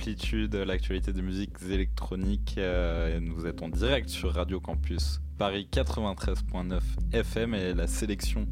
[0.00, 2.54] L'actualité des musiques électroniques.
[2.56, 6.80] euh, et vous êtes en direct sur Radio Campus Paris 93.9
[7.12, 8.48] FM et la sélection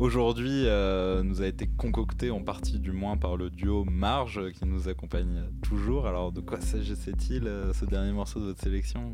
[0.00, 4.64] aujourd'hui euh, nous a été concoctée en partie du moins par le duo Marge qui
[4.64, 6.08] nous accompagne toujours.
[6.08, 9.12] Alors de quoi s'agissait-il euh, ce dernier morceau de votre sélection?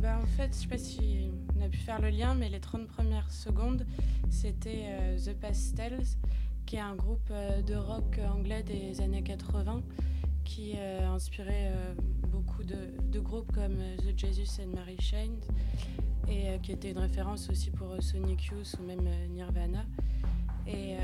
[0.00, 2.60] Bah, en fait, je sais pas si on a pu faire le lien, mais les
[2.60, 3.84] 30 premières secondes,
[4.30, 6.06] c'était The Pastels,
[6.66, 7.32] qui est un groupe
[7.66, 9.82] de rock anglais des années 80
[10.46, 11.94] qui euh, a inspiré euh,
[12.28, 12.76] beaucoup de,
[13.12, 15.32] de groupes comme euh, The Jesus and Mary Chain
[16.28, 19.84] et euh, qui était une référence aussi pour euh, Sonic Youth ou même euh, Nirvana.
[20.66, 20.98] Et, euh,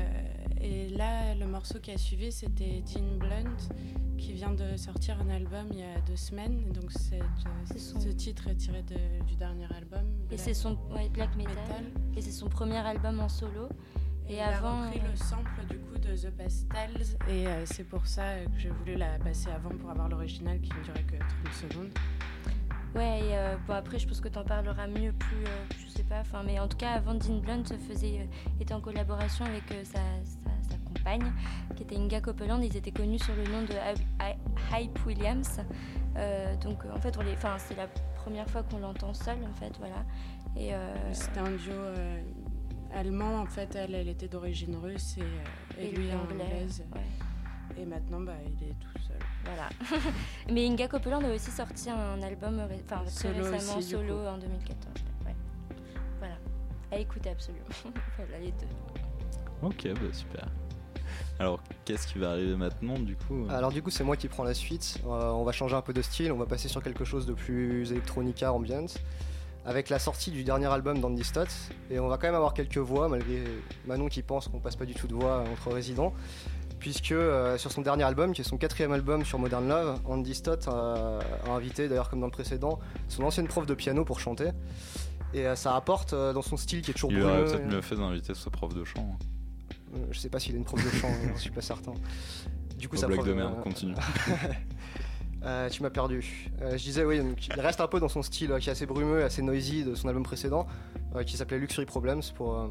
[0.61, 3.57] et là, le morceau qui a suivi, c'était Dean Blunt,
[4.17, 6.71] qui vient de sortir un album il y a deux semaines.
[6.73, 7.19] Donc euh,
[7.77, 10.05] ce titre est tiré de- du dernier album.
[10.31, 11.83] Et c'est son ouais, Black Metal.
[12.17, 13.67] Et c'est son premier album en solo.
[14.29, 17.17] Et, Et, il a avant, repris euh, le sample du coup de The Pastels.
[17.29, 20.59] Et euh, c'est pour ça euh, que j'ai voulu la passer avant pour avoir l'original
[20.61, 21.89] qui ne durait que 30 secondes.
[22.95, 26.03] Ouais, et euh, bon après je pense que t'en parleras mieux plus, euh, je sais
[26.03, 29.63] pas, enfin mais en tout cas avant Dean Blunt faisait, euh, était en collaboration avec
[29.71, 29.93] euh, sa,
[30.23, 31.33] sa- sa compagne
[31.75, 35.59] qui était Inga Copeland, ils étaient connus sur le nom de Hy- Hy- Hype Williams,
[36.15, 39.37] Euh, donc euh, en fait on les, enfin c'est la première fois qu'on l'entend seul
[39.49, 40.05] en fait voilà,
[40.55, 42.21] et euh, C'était un duo euh,
[42.93, 43.75] allemand en fait.
[43.75, 46.83] Elle, elle était d'origine russe et, euh, et Et lui lui, anglais, anglaise.
[47.77, 49.17] Et maintenant, bah, il est tout seul.
[49.45, 49.69] Voilà.
[50.51, 54.17] Mais Inga Copeland a aussi sorti un album ré- enfin, très Solo récemment, aussi, solo
[54.27, 54.77] en 2014.
[55.25, 55.35] ouais.
[56.19, 56.35] Voilà.
[56.91, 57.65] À écouter absolument.
[58.17, 58.67] voilà les deux.
[59.63, 60.47] Ok, bah super.
[61.39, 64.43] Alors qu'est-ce qui va arriver maintenant du coup Alors du coup c'est moi qui prends
[64.43, 64.99] la suite.
[65.05, 67.33] Euh, on va changer un peu de style, on va passer sur quelque chose de
[67.33, 68.85] plus electronica ambient
[69.65, 71.47] avec la sortie du dernier album d'Andy Stott
[71.89, 73.43] et on va quand même avoir quelques voix malgré
[73.85, 76.13] Manon qui pense qu'on passe pas du tout de voix entre résidents
[76.79, 80.33] puisque euh, sur son dernier album qui est son quatrième album sur Modern Love Andy
[80.35, 84.19] Stott a, a invité d'ailleurs comme dans le précédent son ancienne prof de piano pour
[84.19, 84.49] chanter
[85.33, 87.65] et euh, ça apporte euh, dans son style qui est toujours Il aurait peut-être et-
[87.65, 89.17] mieux fait d'inviter ce prof de chant.
[89.95, 91.93] euh, Je sais pas s'il est une prof de chant, hein, je suis pas certain.
[92.77, 93.95] Du coup, Oh, ça blague prof- de merde, continue.
[95.45, 96.49] Euh, tu m'as perdu.
[96.61, 98.71] Euh, je disais, oui, donc, il reste un peu dans son style euh, qui est
[98.71, 100.67] assez brumeux, assez noisy de son album précédent,
[101.27, 102.67] qui s'appelait Luxury Problems pour,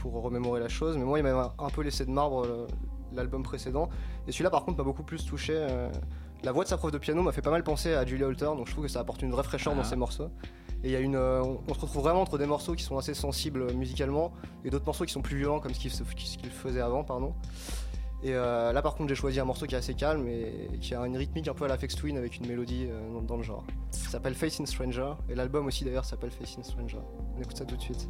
[0.00, 0.96] pour remémorer la chose.
[0.96, 2.66] Mais moi, il m'a un peu laissé de marbre
[3.14, 3.88] l'album précédent.
[4.26, 5.64] Et celui-là, par contre, m'a beaucoup plus touché.
[6.42, 8.46] la voix de sa prof de piano m'a fait pas mal penser à Julia Holter,
[8.46, 9.84] donc je trouve que ça apporte une vraie fraîcheur dans Ah.
[9.84, 10.30] ses morceaux.
[10.82, 13.14] Et y a une, on, on se retrouve vraiment entre des morceaux qui sont assez
[13.14, 14.32] sensibles musicalement
[14.64, 17.34] et d'autres morceaux qui sont plus violents comme ce qu'il ce qu'il faisait avant, pardon.
[18.22, 20.94] Et euh, là par contre j'ai choisi un morceau qui est assez calme et qui
[20.94, 23.42] a une rythmique un peu à la Fex Twin avec une mélodie euh, dans, le
[23.42, 23.64] genre.
[23.90, 26.98] Ça s'appelle Face in Stranger et l'album aussi d'ailleurs s'appelle Face in Stranger.
[27.36, 28.08] On écoute ça tout de suite.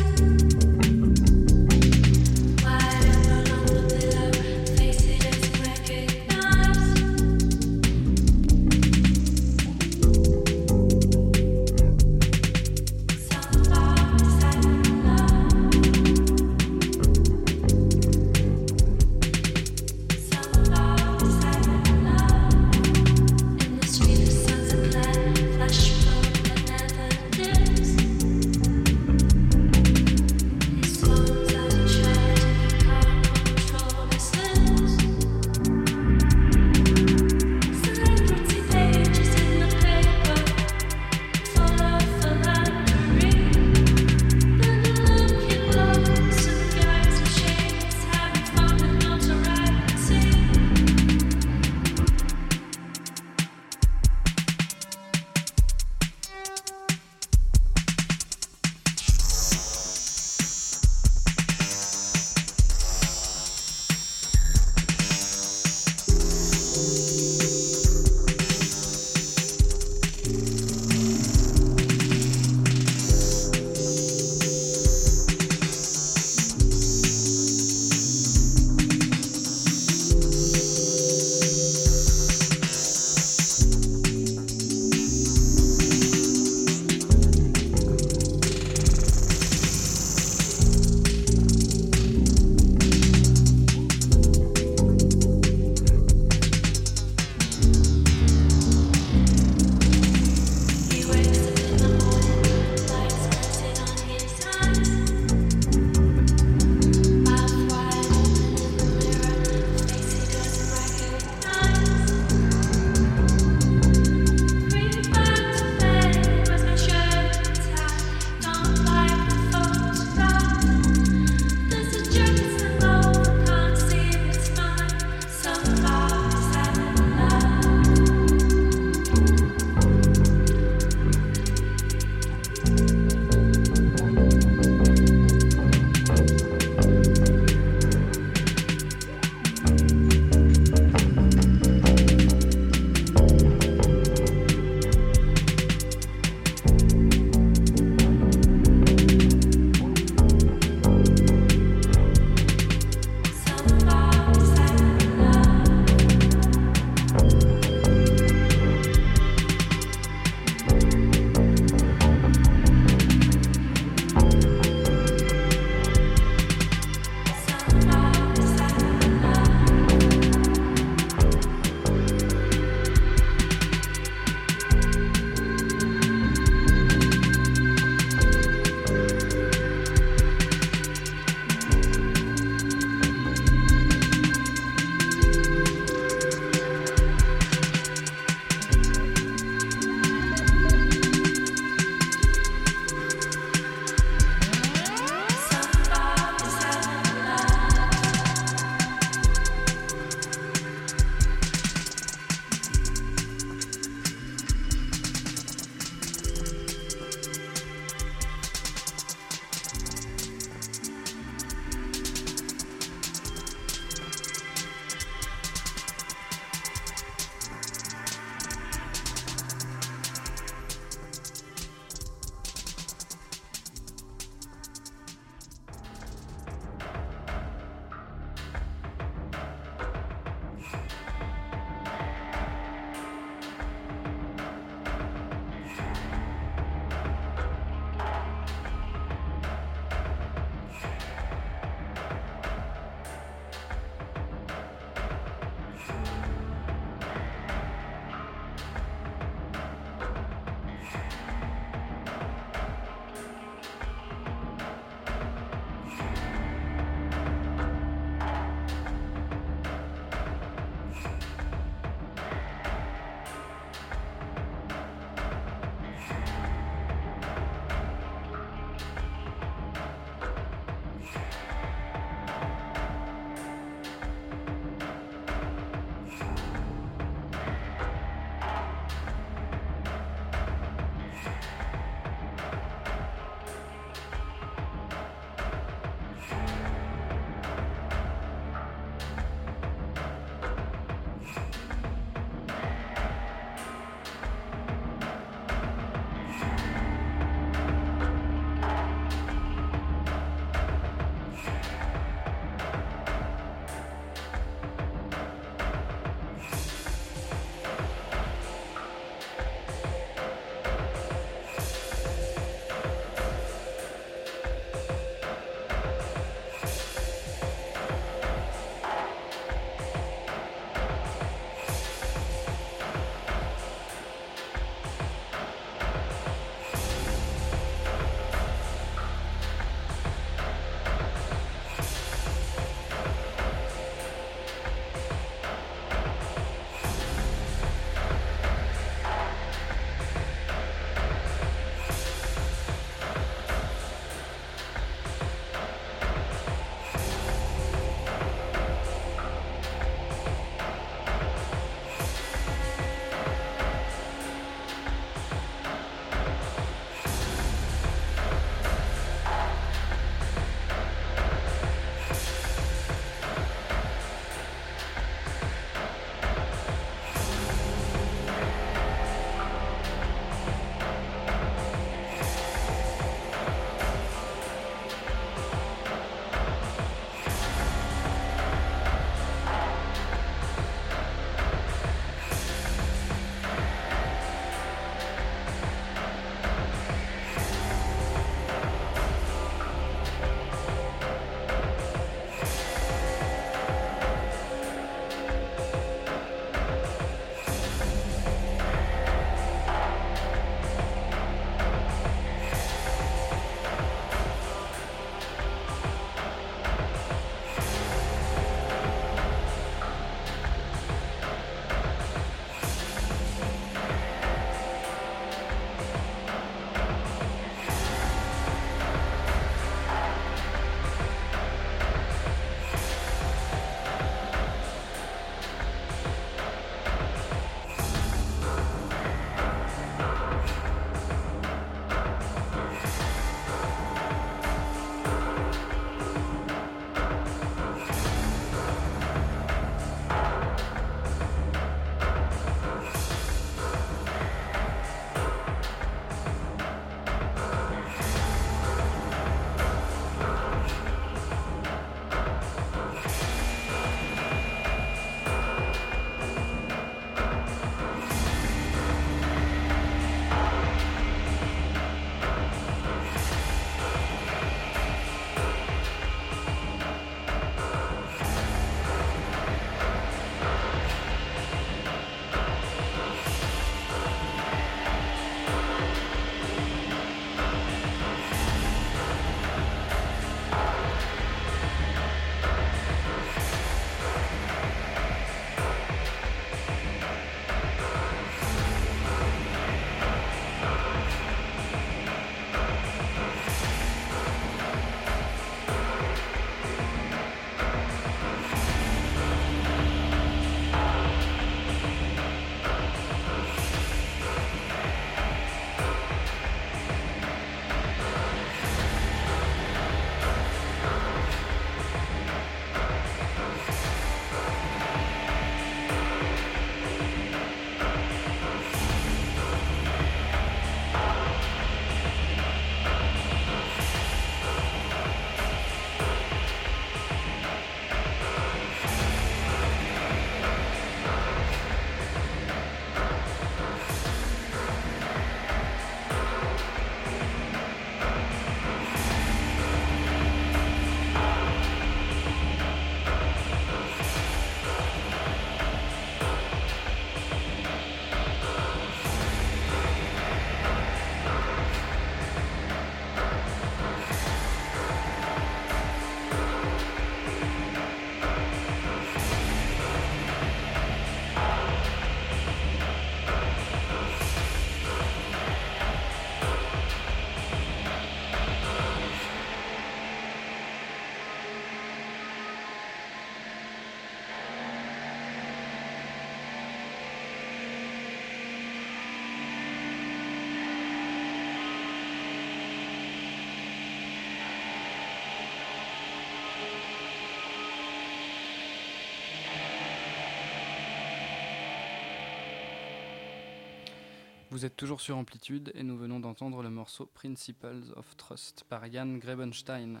[594.64, 599.18] Êtes toujours sur Amplitude et nous venons d'entendre le morceau Principles of Trust par Jan
[599.18, 600.00] Grebenstein.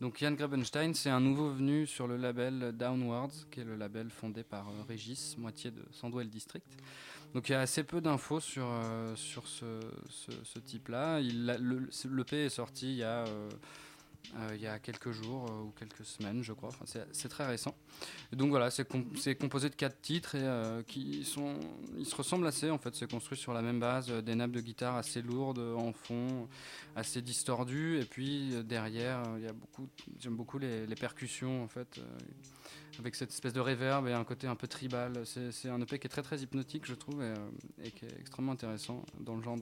[0.00, 4.08] Donc Jan Grebenstein, c'est un nouveau venu sur le label Downwards, qui est le label
[4.10, 6.64] fondé par euh, Régis, moitié de Sandwell District.
[7.34, 9.66] Donc il y a assez peu d'infos sur, euh, sur ce,
[10.08, 11.20] ce- type-là.
[11.20, 13.50] Le l'EP est sorti il y a, euh,
[14.36, 16.70] euh, il y a quelques jours euh, ou quelques semaines, je crois.
[16.84, 17.74] C'est- très récent.
[18.32, 21.54] Donc voilà, c'est com- c'est composé de quatre titres et euh, qui sont,
[21.98, 22.70] ils se ressemblent assez.
[22.70, 25.92] En fait, c'est construit sur la même base, des nappes de guitare assez lourdes en
[25.92, 26.48] fond,
[26.96, 27.98] assez distordues.
[28.00, 29.88] Et puis derrière, il y a beaucoup,
[30.18, 32.00] j'aime beaucoup les, les percussions en fait,
[33.00, 35.24] avec cette espèce de reverb et un côté un peu tribal.
[35.24, 38.52] C'est un EP qui est très très hypnotique, je trouve, et, euh, qui est extrêmement
[38.52, 39.56] intéressant dans le genre.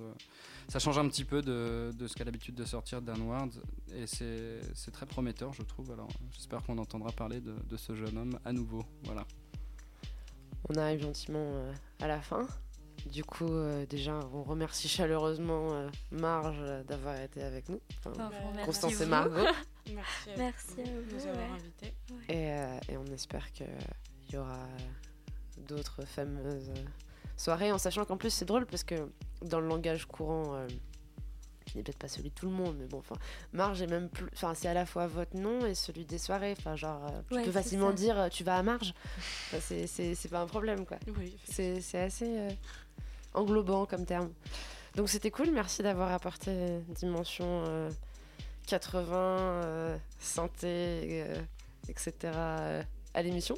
[0.69, 3.51] Ça change un petit peu de, de ce qu'a l'habitude de sortir Downward
[3.95, 5.93] et c'est c'est très prometteur, je trouve.
[5.93, 8.85] Alors j'espère qu'on entendra parler de, de ce jeune homme à nouveau.
[9.05, 9.25] Voilà.
[10.69, 12.47] On arrive gentiment euh, à la fin.
[13.07, 17.81] Du coup, euh, déjà, on remercie chaleureusement euh, Marge euh, d'avoir été avec nous.
[18.05, 18.31] Enfin,
[18.65, 19.45] Constance et Margot.
[19.95, 21.55] Merci à Merci vous à de vous, nous avoir ouais.
[21.55, 21.95] invités.
[22.29, 23.67] Et, euh, et on espère qu'il
[24.33, 24.67] y aura
[25.67, 26.71] d'autres fameuses
[27.37, 28.95] soirées, en sachant qu'en plus c'est drôle parce que
[29.43, 30.67] dans le langage courant, euh,
[31.65, 33.17] qui n'est peut-être pas celui de tout le monde, mais bon, enfin,
[33.53, 34.29] Marge est même plus.
[34.35, 36.55] Enfin, c'est à la fois votre nom et celui des soirées.
[36.59, 37.95] Enfin, genre, euh, tu Ouais, peux facilement ça.
[37.95, 38.93] dire tu vas à Marge.
[39.53, 40.99] Enfin, c'est- pas un problème, quoi.
[41.19, 42.51] Oui, C'est c'est assez euh,
[43.35, 44.31] englobant comme terme.
[44.97, 47.91] Donc c'était cool, merci d'avoir apporté dimension euh,
[48.67, 51.43] 80, euh, synthé, euh,
[51.89, 52.33] etc.
[53.15, 53.57] à l'émission.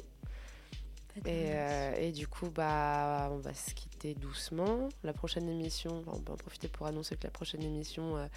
[1.25, 4.89] Et, euh, et du coup, bah, on va se quitter doucement.
[5.03, 8.27] La prochaine émission, on peut en profiter pour annoncer que la prochaine émission, euh,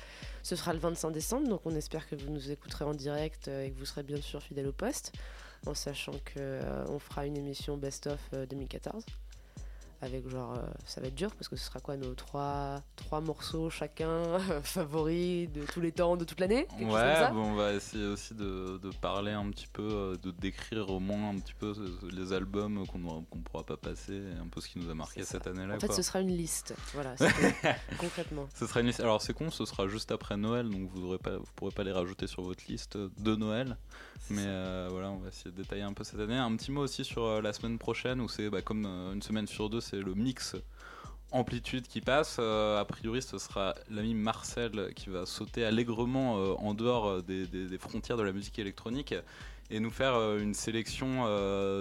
[0.43, 1.49] ce sera le 25 décembre.
[1.49, 4.21] Donc on espère que vous nous écouterez en direct euh, et que vous serez bien
[4.21, 5.13] sûr fidèle au poste,
[5.67, 9.05] en sachant que euh, on fera une émission best-of euh, 2014.
[10.05, 13.23] Avec genre, euh, ça va être dur parce que ce sera quoi nos trois, trois
[13.23, 17.73] morceaux chacun favoris de tous les temps, de toute l'année Ouais, ça bon, on va
[17.73, 21.55] essayer aussi de, de parler un petit peu, euh, de décrire au moins un petit
[21.55, 21.73] peu
[22.13, 24.95] les albums qu'on aura- qu'on pourra pas passer, et un peu ce qui nous a
[24.95, 25.77] marqué cette année-là.
[25.77, 25.97] En fait, quoi.
[25.97, 26.75] ce sera une liste.
[26.93, 27.15] Voilà,
[27.99, 28.47] concrètement.
[28.55, 29.01] Ce sera une liste.
[29.01, 31.19] Alors c'est con, ce sera juste après Noël, donc vous vous
[31.57, 33.77] pourrez pas les rajouter sur votre liste de Noël.
[34.31, 36.37] Mais euh, voilà, on va essayer de détailler un peu cette année.
[36.37, 39.69] Un petit mot aussi sur la semaine prochaine, où c'est bah, comme une semaine sur
[39.71, 40.57] deux, c'est le mix
[41.31, 42.37] amplitude qui passe.
[42.39, 47.23] Euh, a priori, ce sera l'ami Marcel qui va sauter allègrement euh, en dehors euh,
[47.23, 49.15] des, des- des frontières de la musique électronique
[49.71, 51.25] et nous faire euh, une sélection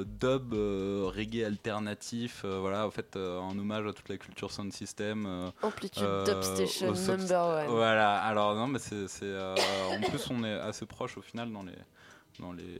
[0.05, 2.45] dub reggae alternatif.
[2.45, 5.51] voilà, en fait, en hommage à toute la culture sound system.
[5.61, 7.67] Amplitude Dub Station number one.
[7.67, 9.07] Voilà, alors non, mais c'est.
[9.07, 11.73] c'est, en plus, on est assez proche au final dans les.
[12.39, 12.79] Dans les,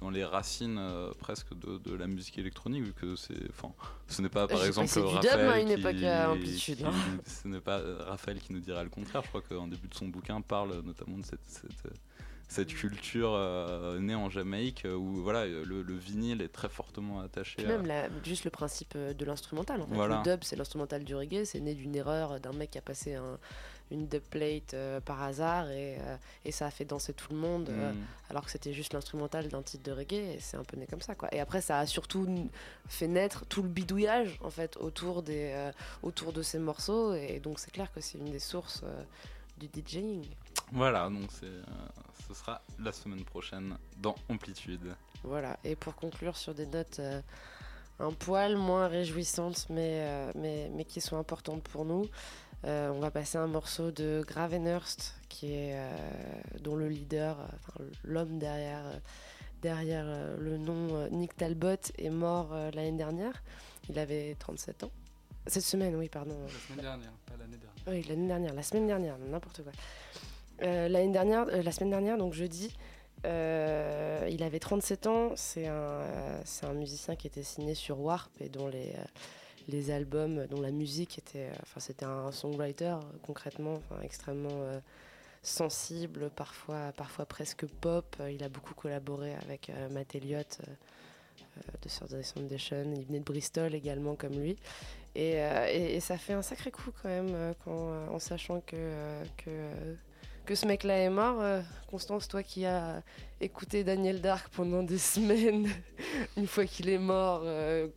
[0.00, 3.48] dans les racines euh, presque de, de la musique électronique, vu que c'est.
[3.50, 3.72] Enfin,
[4.08, 5.64] ce n'est pas par exemple dub, Raphaël.
[5.66, 6.92] qui- époque, à Amplitude, qui- hein.
[7.24, 9.22] ce n'est pas Raphaël qui nous dira le contraire.
[9.22, 11.92] Je crois qu'en début de son bouquin parle notamment de cette, cette,
[12.48, 17.20] cette culture euh, née en Jamaïque euh, où voilà, le, le vinyle est très fortement
[17.20, 17.68] attaché Puis à.
[17.76, 19.80] même la- juste le principe de l'instrumental.
[19.82, 19.94] En fait.
[19.94, 20.20] Voilà.
[20.26, 21.44] Le dub, c'est l'instrumental du reggae.
[21.44, 23.38] C'est né d'une erreur d'un mec qui a passé un-
[23.90, 27.38] une dub plate euh, par hasard et, euh, et ça a fait danser tout le
[27.38, 27.96] monde euh, Mm.
[28.28, 31.00] alors que c'était juste l'instrumental d'un titre de reggae et c'est un peu né comme
[31.00, 31.28] ça quoi.
[31.34, 32.50] Et après ça a surtout
[32.88, 35.70] fait naître tout le bidouillage en fait autour, des,
[36.02, 38.84] autour de ces morceaux et donc c'est clair que c'est une des sources
[39.58, 40.26] du DJing.
[40.72, 41.46] Voilà, donc c'est,
[42.28, 44.94] ce sera la semaine prochaine dans Amplitude.
[45.24, 47.00] Voilà, et pour conclure sur des notes
[47.98, 52.06] un poil moins réjouissantes, mais, mais, mais qui sont importantes pour nous,
[52.64, 55.90] on va passer un morceau de Gravenhurst, qui est, euh,
[56.60, 58.98] dont le leader, euh, enfin, l'homme derrière, euh,
[59.62, 63.42] derrière euh, le nom euh, Nick Talbot, est mort euh, l'année dernière.
[63.88, 64.90] Il avait 37 ans.
[65.46, 66.36] Cette semaine, oui, pardon.
[66.42, 67.84] La semaine dernière, pas l'année dernière.
[67.86, 69.72] Oui, l'année dernière, la semaine dernière, n'importe quoi.
[70.62, 72.76] Euh, l'année dernière, euh, la semaine dernière, donc jeudi,
[73.24, 75.30] euh, il avait 37 ans.
[75.36, 79.04] C'est un, euh, un musicien qui était signé sur Warp et dont les, euh,
[79.70, 84.80] les albums, dont la musique était, euh, enfin c'était un songwriter concrètement, extrêmement euh,
[85.42, 88.16] sensible, parfois, parfois presque pop.
[88.30, 90.58] Il a beaucoup collaboré avec euh, Matt Elliott
[91.82, 92.92] de Saturday Foundation.
[92.96, 94.56] Il venait de Bristol également comme lui.
[95.14, 99.24] Et, ça fait un sacré coup quand même en sachant que,
[100.46, 101.42] que, ce mec-là est mort.
[101.90, 103.02] Constance, toi qui as
[103.40, 105.68] écouté Daniel Dark pendant des semaines,
[106.36, 107.44] une fois qu'il est mort,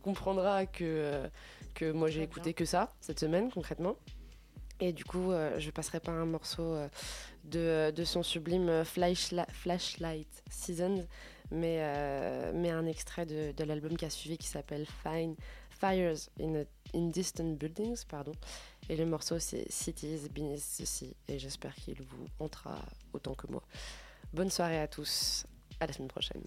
[0.02, 1.28] comprendra que,
[1.74, 3.96] que moi j'ai écouté que ça cette semaine concrètement.
[4.80, 6.88] Et du coup, euh, je passerai pas un morceau euh,
[7.44, 11.06] de, de son sublime euh, Flashla- Flashlight Seasons,
[11.52, 15.36] mais, euh, mais un extrait de, de l'album qui a suivi qui s'appelle Fine,
[15.70, 18.32] Fires in, a- in Distant Buildings, pardon.
[18.88, 21.14] Et le morceau c'est Cities Beneath the Sea.
[21.28, 22.78] Et j'espère qu'il vous entrera
[23.12, 23.62] autant que moi.
[24.32, 25.46] Bonne soirée à tous.
[25.78, 26.42] À la semaine prochaine.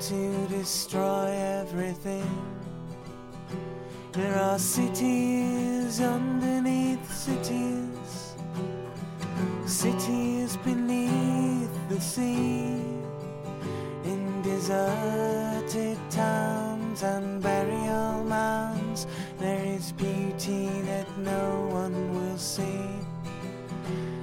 [0.00, 1.28] To destroy
[1.60, 2.56] everything.
[4.12, 8.34] There are cities underneath cities,
[9.66, 12.80] cities beneath the sea.
[14.04, 19.06] In deserted towns and burial mounds
[19.38, 22.86] there is beauty that no one will see.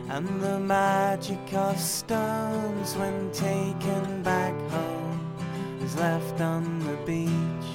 [0.09, 4.96] And the magic of stones when taken back home
[5.87, 7.69] is left on the beach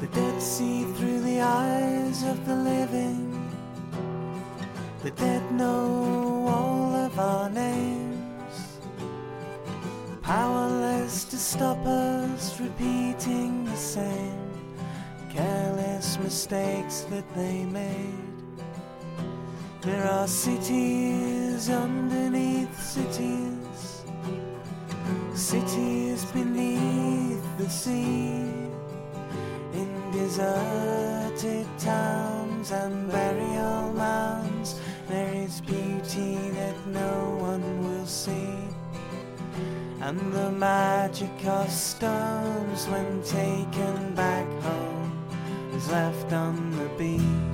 [0.00, 3.24] The dead see through the eyes of the living.
[5.02, 8.78] The dead know all of our names.
[10.22, 14.50] Powerless to stop us repeating the same
[15.30, 18.27] careless mistakes that they made.
[19.88, 24.04] There are cities underneath cities,
[25.32, 28.44] cities beneath the sea.
[29.72, 34.78] In deserted towns and burial mounds
[35.08, 38.58] there is beauty that no one will see.
[40.02, 45.12] And the magic of stones when taken back home
[45.72, 47.47] is left on the beach